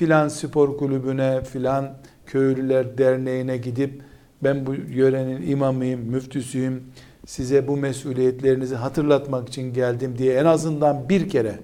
[0.00, 1.92] Filan spor kulübüne, filan
[2.26, 4.02] köylüler derneğine gidip
[4.42, 6.84] ben bu yörenin imamıyım, müftüsüyüm
[7.26, 11.58] size bu mesuliyetlerinizi hatırlatmak için geldim diye en azından bir kere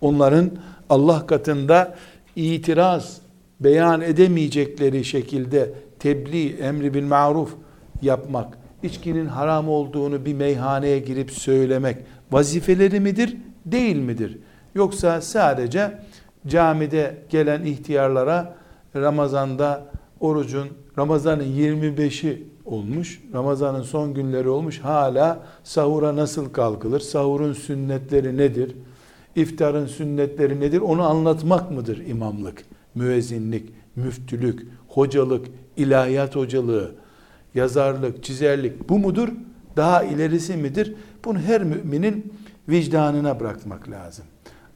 [0.00, 0.50] onların
[0.90, 1.94] Allah katında
[2.36, 3.20] itiraz
[3.60, 7.54] beyan edemeyecekleri şekilde tebliğ, emri bil maruf
[8.02, 11.96] yapmak, içkinin haram olduğunu bir meyhaneye girip söylemek
[12.32, 14.38] vazifeleri midir, değil midir?
[14.74, 15.98] Yoksa sadece
[16.48, 18.54] camide gelen ihtiyarlara
[18.96, 19.84] Ramazan'da
[20.20, 20.68] orucun
[20.98, 23.22] Ramazan'ın 25'i olmuş.
[23.34, 24.80] Ramazan'ın son günleri olmuş.
[24.80, 27.00] Hala sahura nasıl kalkılır?
[27.00, 28.76] Sahurun sünnetleri nedir?
[29.36, 30.80] İftarın sünnetleri nedir?
[30.80, 35.46] Onu anlatmak mıdır imamlık, müezzinlik, müftülük, hocalık,
[35.76, 36.94] ilahiyat hocalığı,
[37.54, 39.28] yazarlık, çizerlik bu mudur?
[39.76, 40.94] Daha ilerisi midir?
[41.24, 42.32] Bunu her müminin
[42.68, 44.24] vicdanına bırakmak lazım.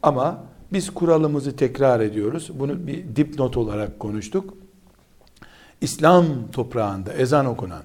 [0.02, 2.50] Ama biz kuralımızı tekrar ediyoruz.
[2.54, 4.54] Bunu bir dipnot olarak konuştuk.
[5.80, 7.82] İslam toprağında ezan okunan,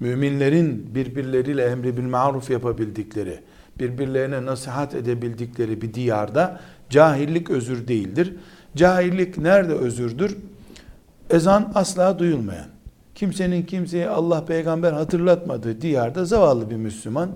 [0.00, 3.40] müminlerin birbirleriyle emri bil maruf yapabildikleri,
[3.78, 6.60] birbirlerine nasihat edebildikleri bir diyarda
[6.90, 8.34] cahillik özür değildir.
[8.76, 10.36] Cahillik nerede özürdür?
[11.30, 12.66] Ezan asla duyulmayan,
[13.14, 17.30] kimsenin kimseye Allah peygamber hatırlatmadığı diyarda zavallı bir Müslüman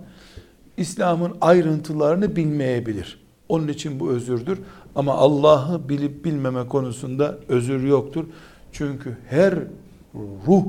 [0.76, 3.23] İslam'ın ayrıntılarını bilmeyebilir.
[3.54, 4.58] Onun için bu özürdür.
[4.94, 8.24] Ama Allah'ı bilip bilmeme konusunda özür yoktur.
[8.72, 9.54] Çünkü her
[10.46, 10.64] ruh,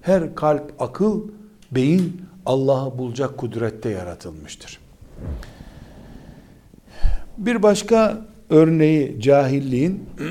[0.00, 1.28] her kalp, akıl,
[1.72, 4.80] beyin Allah'ı bulacak kudrette yaratılmıştır.
[7.38, 10.04] Bir başka örneği cahilliğin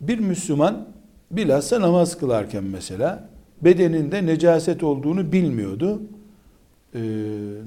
[0.00, 0.88] bir Müslüman
[1.30, 3.28] bilhassa namaz kılarken mesela
[3.62, 6.02] bedeninde necaset olduğunu bilmiyordu.
[6.94, 7.00] Ee,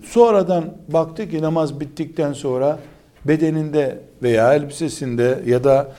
[0.06, 2.80] sonradan baktı ki namaz bittikten sonra
[3.26, 5.92] bedeninde veya elbisesinde ya da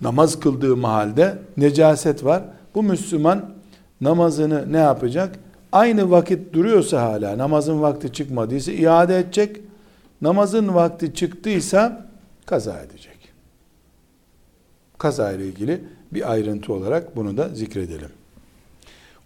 [0.00, 2.42] namaz kıldığı mahalde necaset var.
[2.74, 3.54] Bu Müslüman
[4.00, 5.38] namazını ne yapacak?
[5.72, 9.56] Aynı vakit duruyorsa hala namazın vakti çıkmadıysa iade edecek.
[10.22, 12.06] Namazın vakti çıktıysa
[12.46, 13.18] kaza edecek.
[14.98, 18.10] Kaza ile ilgili bir ayrıntı olarak bunu da zikredelim.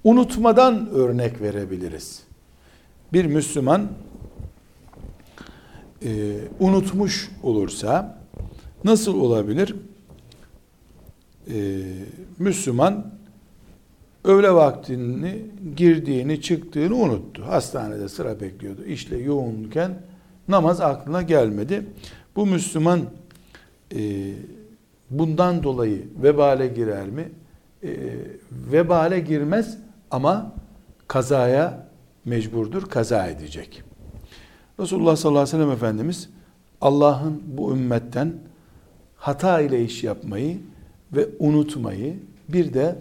[0.04, 2.31] Unutmadan örnek verebiliriz.
[3.12, 3.88] Bir Müslüman
[6.04, 8.22] e, unutmuş olursa
[8.84, 9.74] Nasıl olabilir?
[11.50, 11.82] Ee,
[12.38, 13.06] Müslüman
[14.24, 15.42] öğle vaktini
[15.76, 17.46] girdiğini çıktığını unuttu.
[17.46, 18.84] Hastanede sıra bekliyordu.
[18.84, 19.94] İşle yoğunken
[20.48, 21.86] namaz aklına gelmedi.
[22.36, 23.00] Bu Müslüman
[23.96, 24.32] e,
[25.10, 27.28] bundan dolayı vebale girer mi?
[27.82, 27.90] E,
[28.72, 29.78] vebale girmez
[30.10, 30.52] ama
[31.08, 31.86] kazaya
[32.24, 33.82] mecburdur, kaza edecek.
[34.80, 36.28] Resulullah sallallahu aleyhi ve sellem Efendimiz
[36.80, 38.34] Allah'ın bu ümmetten
[39.16, 40.58] hata ile iş yapmayı
[41.12, 42.16] ve unutmayı
[42.48, 42.98] bir de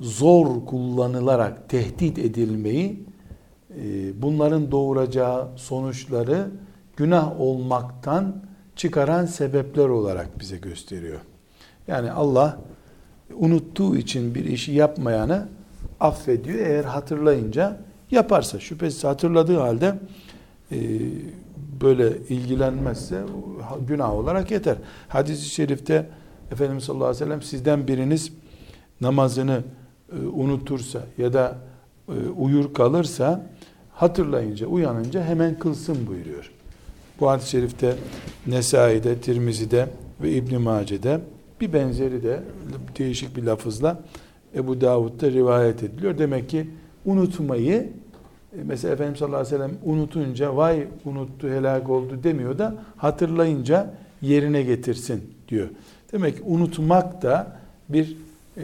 [0.00, 3.04] zor kullanılarak tehdit edilmeyi
[3.76, 6.50] e, bunların doğuracağı sonuçları
[6.96, 8.42] günah olmaktan
[8.76, 11.20] çıkaran sebepler olarak bize gösteriyor.
[11.88, 12.58] Yani Allah
[13.34, 15.48] unuttuğu için bir işi yapmayanı
[16.00, 16.58] affediyor.
[16.58, 17.80] Eğer hatırlayınca
[18.10, 19.94] yaparsa şüphesiz hatırladığı halde
[20.72, 20.78] e,
[21.80, 23.22] böyle ilgilenmezse
[23.88, 24.76] günah olarak yeter.
[25.08, 26.06] Hadis-i şerifte
[26.52, 28.32] Efendimiz sallallahu aleyhi ve sellem sizden biriniz
[29.00, 29.62] namazını
[30.12, 31.58] e, unutursa ya da
[32.08, 33.46] e, uyur kalırsa
[33.92, 36.52] hatırlayınca uyanınca hemen kılsın buyuruyor.
[37.20, 37.96] Bu hadis-i şerifte
[38.46, 39.88] Nesai'de, Tirmizi'de
[40.22, 41.20] ve İbn Mace'de
[41.60, 42.42] bir benzeri de
[42.98, 44.02] değişik bir lafızla
[44.54, 46.18] Ebu Davud'da rivayet ediliyor.
[46.18, 46.70] Demek ki
[47.04, 47.92] unutmayı
[48.52, 54.62] mesela Efendimiz sallallahu aleyhi ve sellem unutunca vay unuttu helak oldu demiyor da hatırlayınca yerine
[54.62, 55.68] getirsin diyor.
[56.12, 58.16] Demek ki unutmak da bir
[58.56, 58.62] e,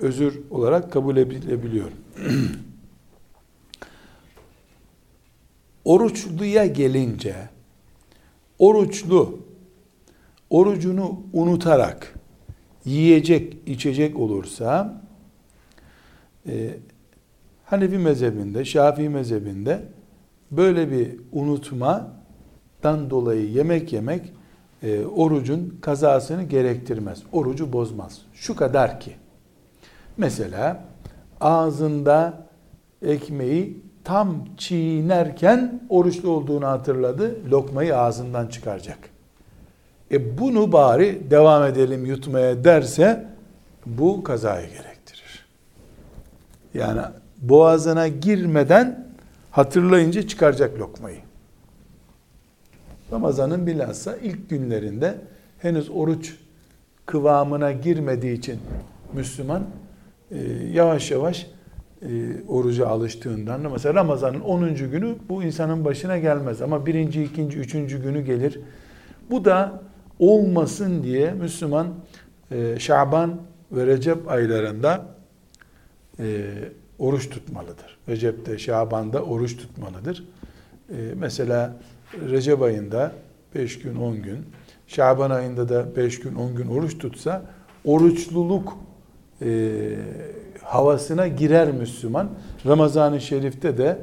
[0.00, 1.90] özür olarak kabul edilebiliyor.
[5.84, 7.36] Oruçluya gelince
[8.58, 9.38] oruçlu
[10.50, 12.14] orucunu unutarak
[12.84, 15.02] yiyecek, içecek olursa
[16.46, 16.70] e,
[17.72, 19.82] Hanefi mezhebinde, Şafii mezhebinde
[20.50, 24.32] böyle bir unutmadan dolayı yemek yemek
[24.82, 27.22] e, orucun kazasını gerektirmez.
[27.32, 28.22] Orucu bozmaz.
[28.34, 29.12] Şu kadar ki
[30.16, 30.84] mesela
[31.40, 32.46] ağzında
[33.02, 37.50] ekmeği tam çiğnerken oruçlu olduğunu hatırladı.
[37.50, 38.98] Lokmayı ağzından çıkaracak.
[40.10, 43.26] E bunu bari devam edelim yutmaya derse
[43.86, 45.46] bu kazayı gerektirir.
[46.74, 47.00] Yani
[47.42, 49.08] boğazına girmeden
[49.50, 51.18] hatırlayınca çıkaracak lokmayı.
[53.12, 55.14] Ramazanın bilhassa ilk günlerinde
[55.58, 56.36] henüz oruç
[57.06, 58.58] kıvamına girmediği için
[59.12, 59.62] Müslüman
[60.30, 60.38] e,
[60.72, 61.46] yavaş yavaş
[62.02, 62.06] e,
[62.48, 64.74] oruca alıştığından mesela Ramazan'ın 10.
[64.74, 68.60] günü bu insanın başına gelmez ama birinci, ikinci, üçüncü günü gelir.
[69.30, 69.82] Bu da
[70.18, 71.86] olmasın diye Müslüman
[72.50, 73.40] e, Şaban
[73.72, 75.06] ve Recep aylarında
[76.18, 76.46] e,
[77.02, 77.98] oruç tutmalıdır.
[78.08, 80.24] Recep'te, Şaban'da oruç tutmalıdır.
[80.90, 81.76] E, mesela
[82.30, 83.12] Recep ayında
[83.54, 84.38] 5 gün 10 gün,
[84.86, 87.42] Şaban ayında da 5 gün 10 gün oruç tutsa
[87.84, 88.78] oruçluluk
[89.42, 89.70] e,
[90.62, 92.30] havasına girer Müslüman.
[92.66, 93.98] Ramazan-ı Şerif'te de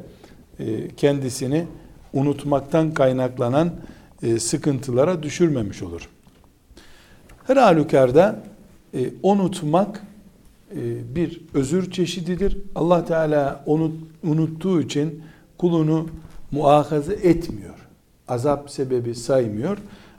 [0.60, 1.66] e, kendisini
[2.14, 3.72] unutmaktan kaynaklanan
[4.24, 6.10] e, sıkıntılara düşürmemiş olur.
[7.47, 8.43] Her halükarda
[8.93, 10.04] e, unutmak
[11.16, 12.58] bir özür çeşididir.
[12.76, 13.92] Allah Teala onu
[14.24, 15.24] unuttuğu için
[15.58, 16.08] kulunu
[16.52, 17.76] muahaze etmiyor.
[18.28, 19.78] Azap sebebi saymıyor.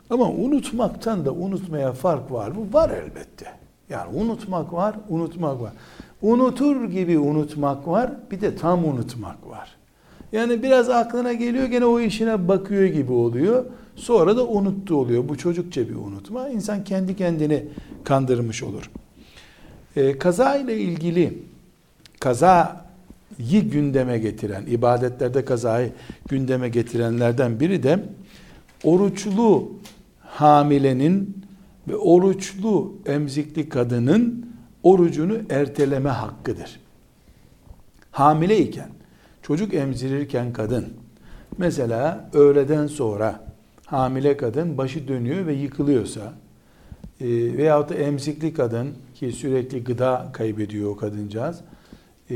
[0.09, 2.73] Ama unutmaktan da unutmaya fark var mı?
[2.73, 3.45] Var elbette.
[3.89, 5.73] Yani unutmak var, unutmak var.
[6.21, 9.75] Unutur gibi unutmak var, bir de tam unutmak var.
[10.31, 13.65] Yani biraz aklına geliyor gene o işine bakıyor gibi oluyor.
[13.95, 15.29] Sonra da unuttu oluyor.
[15.29, 16.49] Bu çocukça bir unutma.
[16.49, 17.65] İnsan kendi kendini
[18.03, 18.91] kandırmış olur.
[19.95, 21.37] E, kaza ile ilgili
[22.19, 25.91] kazayı gündeme getiren, ibadetlerde kazayı
[26.29, 27.99] gündeme getirenlerden biri de
[28.83, 29.71] oruçlu
[30.19, 31.45] hamilenin
[31.87, 34.45] ve oruçlu emzikli kadının
[34.83, 36.79] orucunu erteleme hakkıdır.
[38.11, 38.89] Hamileyken,
[39.41, 40.87] çocuk emzirirken kadın,
[41.57, 43.43] mesela öğleden sonra
[43.85, 46.33] hamile kadın başı dönüyor ve yıkılıyorsa,
[47.21, 47.27] e,
[47.57, 51.61] veyahut da emzikli kadın ki sürekli gıda kaybediyor o kadıncağız,
[52.29, 52.35] e,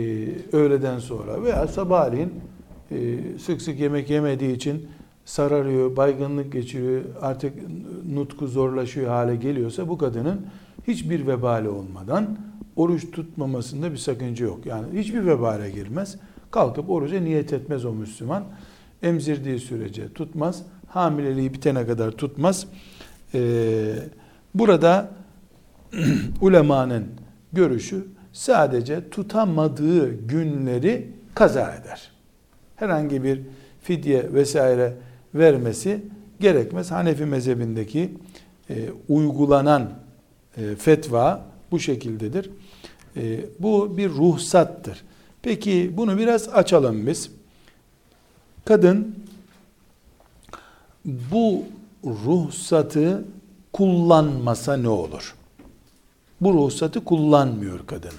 [0.51, 2.33] öğleden sonra veya sabahleyin
[2.91, 4.87] e, sık sık yemek yemediği için
[5.25, 7.53] sararıyor, baygınlık geçiriyor, artık
[8.13, 10.45] nutku zorlaşıyor hale geliyorsa bu kadının
[10.87, 12.37] hiçbir vebali olmadan
[12.75, 14.65] oruç tutmamasında bir sakınca yok.
[14.65, 16.17] Yani hiçbir vebale girmez.
[16.51, 18.43] Kalkıp oruca niyet etmez o Müslüman.
[19.03, 20.63] Emzirdiği sürece tutmaz.
[20.87, 22.67] Hamileliği bitene kadar tutmaz.
[23.33, 23.93] Ee,
[24.55, 25.11] burada
[26.41, 27.05] ulemanın
[27.53, 32.11] görüşü sadece tutamadığı günleri kaza eder.
[32.75, 33.41] Herhangi bir
[33.81, 34.93] fidye vesaire
[35.35, 36.03] vermesi
[36.39, 36.91] gerekmez.
[36.91, 38.11] Hanefi mezhebindeki
[38.69, 39.89] e, uygulanan
[40.57, 42.49] e, fetva bu şekildedir.
[43.17, 45.03] E, bu bir ruhsattır.
[45.41, 47.31] Peki bunu biraz açalım biz.
[48.65, 49.15] Kadın
[51.05, 51.63] bu
[52.05, 53.25] ruhsatı
[53.73, 55.35] kullanmasa ne olur?
[56.41, 58.13] Bu ruhsatı kullanmıyor kadın.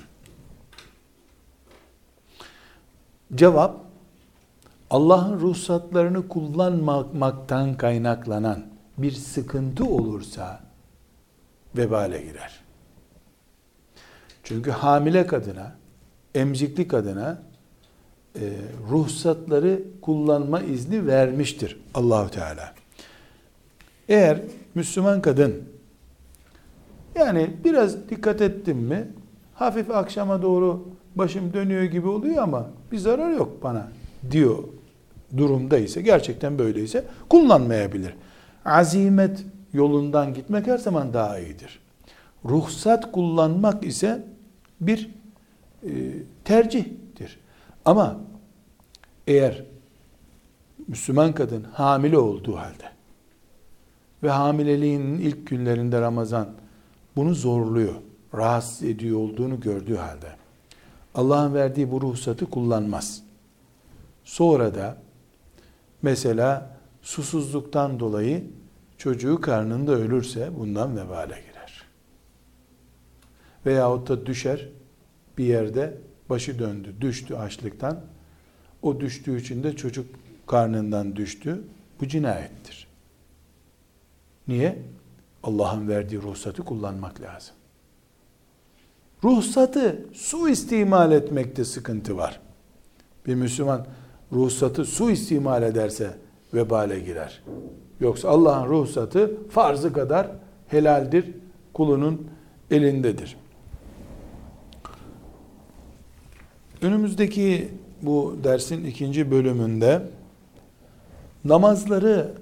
[3.34, 3.76] Cevap
[4.90, 8.66] Allah'ın ruhsatlarını kullanmaktan kaynaklanan
[8.98, 10.60] bir sıkıntı olursa
[11.76, 12.60] vebale girer.
[14.42, 15.76] Çünkü hamile kadına,
[16.34, 17.42] emzikli kadına
[18.34, 18.52] e,
[18.90, 22.74] ruhsatları kullanma izni vermiştir Allahu Teala.
[24.08, 24.40] Eğer
[24.74, 25.64] Müslüman kadın
[27.18, 29.08] yani biraz dikkat ettim mi
[29.54, 33.88] hafif akşama doğru başım dönüyor gibi oluyor ama bir zarar yok bana
[34.30, 34.58] diyor
[35.36, 38.14] durumda ise gerçekten böyleyse kullanmayabilir.
[38.64, 41.80] Azimet yolundan gitmek her zaman daha iyidir.
[42.44, 44.24] Ruhsat kullanmak ise
[44.80, 45.10] bir
[45.82, 45.90] e,
[46.44, 47.38] tercihtir.
[47.84, 48.20] Ama
[49.26, 49.64] eğer
[50.88, 52.84] Müslüman kadın hamile olduğu halde
[54.22, 56.48] ve hamileliğinin ilk günlerinde Ramazan
[57.16, 57.94] bunu zorluyor,
[58.34, 60.28] rahatsız ediyor olduğunu gördüğü halde
[61.14, 63.22] Allah'ın verdiği bu ruhsatı kullanmaz.
[64.24, 64.96] Sonra da
[66.02, 68.44] mesela susuzluktan dolayı
[68.98, 71.84] çocuğu karnında ölürse bundan vebale girer.
[73.66, 74.68] Veyahut da düşer
[75.38, 75.98] bir yerde
[76.30, 78.00] başı döndü, düştü açlıktan.
[78.82, 80.06] O düştüğü için de çocuk
[80.46, 81.64] karnından düştü.
[82.00, 82.86] Bu cinayettir.
[84.48, 84.78] Niye?
[85.46, 87.54] Allah'ın verdiği ruhsatı kullanmak lazım.
[89.24, 92.40] Ruhsatı su istimal etmekte sıkıntı var.
[93.26, 93.86] Bir Müslüman
[94.32, 96.16] ruhsatı su istimal ederse
[96.54, 97.42] vebale girer.
[98.00, 100.30] Yoksa Allah'ın ruhsatı farzı kadar
[100.68, 101.34] helaldir,
[101.74, 102.30] kulunun
[102.70, 103.36] elindedir.
[106.82, 107.68] Önümüzdeki
[108.02, 110.02] bu dersin ikinci bölümünde
[111.44, 112.32] namazları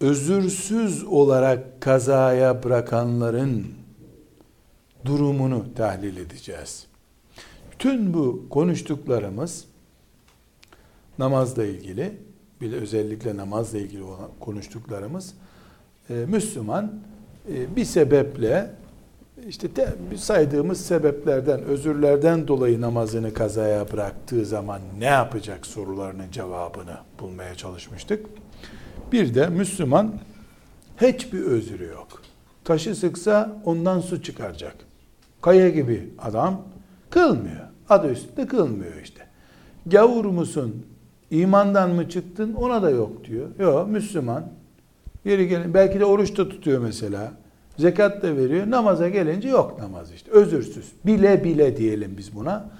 [0.00, 3.66] özürsüz olarak kazaya bırakanların
[5.04, 6.86] durumunu tahlil edeceğiz.
[7.72, 9.64] Bütün bu konuştuklarımız
[11.18, 12.12] namazla ilgili,
[12.60, 15.34] bir özellikle namazla ilgili olan konuştuklarımız
[16.10, 16.92] e, Müslüman
[17.52, 18.70] e, bir sebeple
[19.48, 27.54] işte te, saydığımız sebeplerden, özürlerden dolayı namazını kazaya bıraktığı zaman ne yapacak sorularının cevabını bulmaya
[27.54, 28.26] çalışmıştık.
[29.12, 30.12] Bir de Müslüman
[31.00, 32.22] hiçbir özrü yok.
[32.64, 34.76] Taşı sıksa ondan su çıkaracak.
[35.42, 36.62] Kaya gibi adam
[37.10, 37.66] kılmıyor.
[37.88, 39.26] Adı üstünde kılmıyor işte.
[39.86, 40.86] Gavur musun?
[41.30, 42.54] İmandan mı çıktın?
[42.54, 43.48] Ona da yok diyor.
[43.58, 44.44] Yok Müslüman.
[45.24, 47.32] Yeri gelin belki de oruç da tutuyor mesela.
[47.78, 48.70] Zekat da veriyor.
[48.70, 50.30] Namaza gelince yok namaz işte.
[50.30, 50.92] Özürsüz.
[51.06, 52.70] Bile bile diyelim biz buna.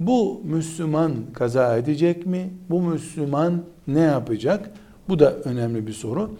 [0.00, 2.50] Bu Müslüman kaza edecek mi?
[2.70, 4.70] Bu Müslüman ne yapacak?
[5.08, 6.30] Bu da önemli bir soru.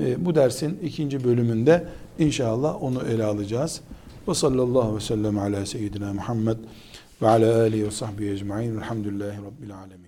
[0.00, 1.84] Ee, bu dersin ikinci bölümünde
[2.18, 3.80] inşallah onu ele alacağız.
[4.28, 6.56] Ve sallallahu ve sellem ala seyyidina Muhammed
[7.22, 8.76] ve ala alihi ve sahbihi ecma'in.
[8.76, 10.05] Elhamdülillahi Rabbil alemin.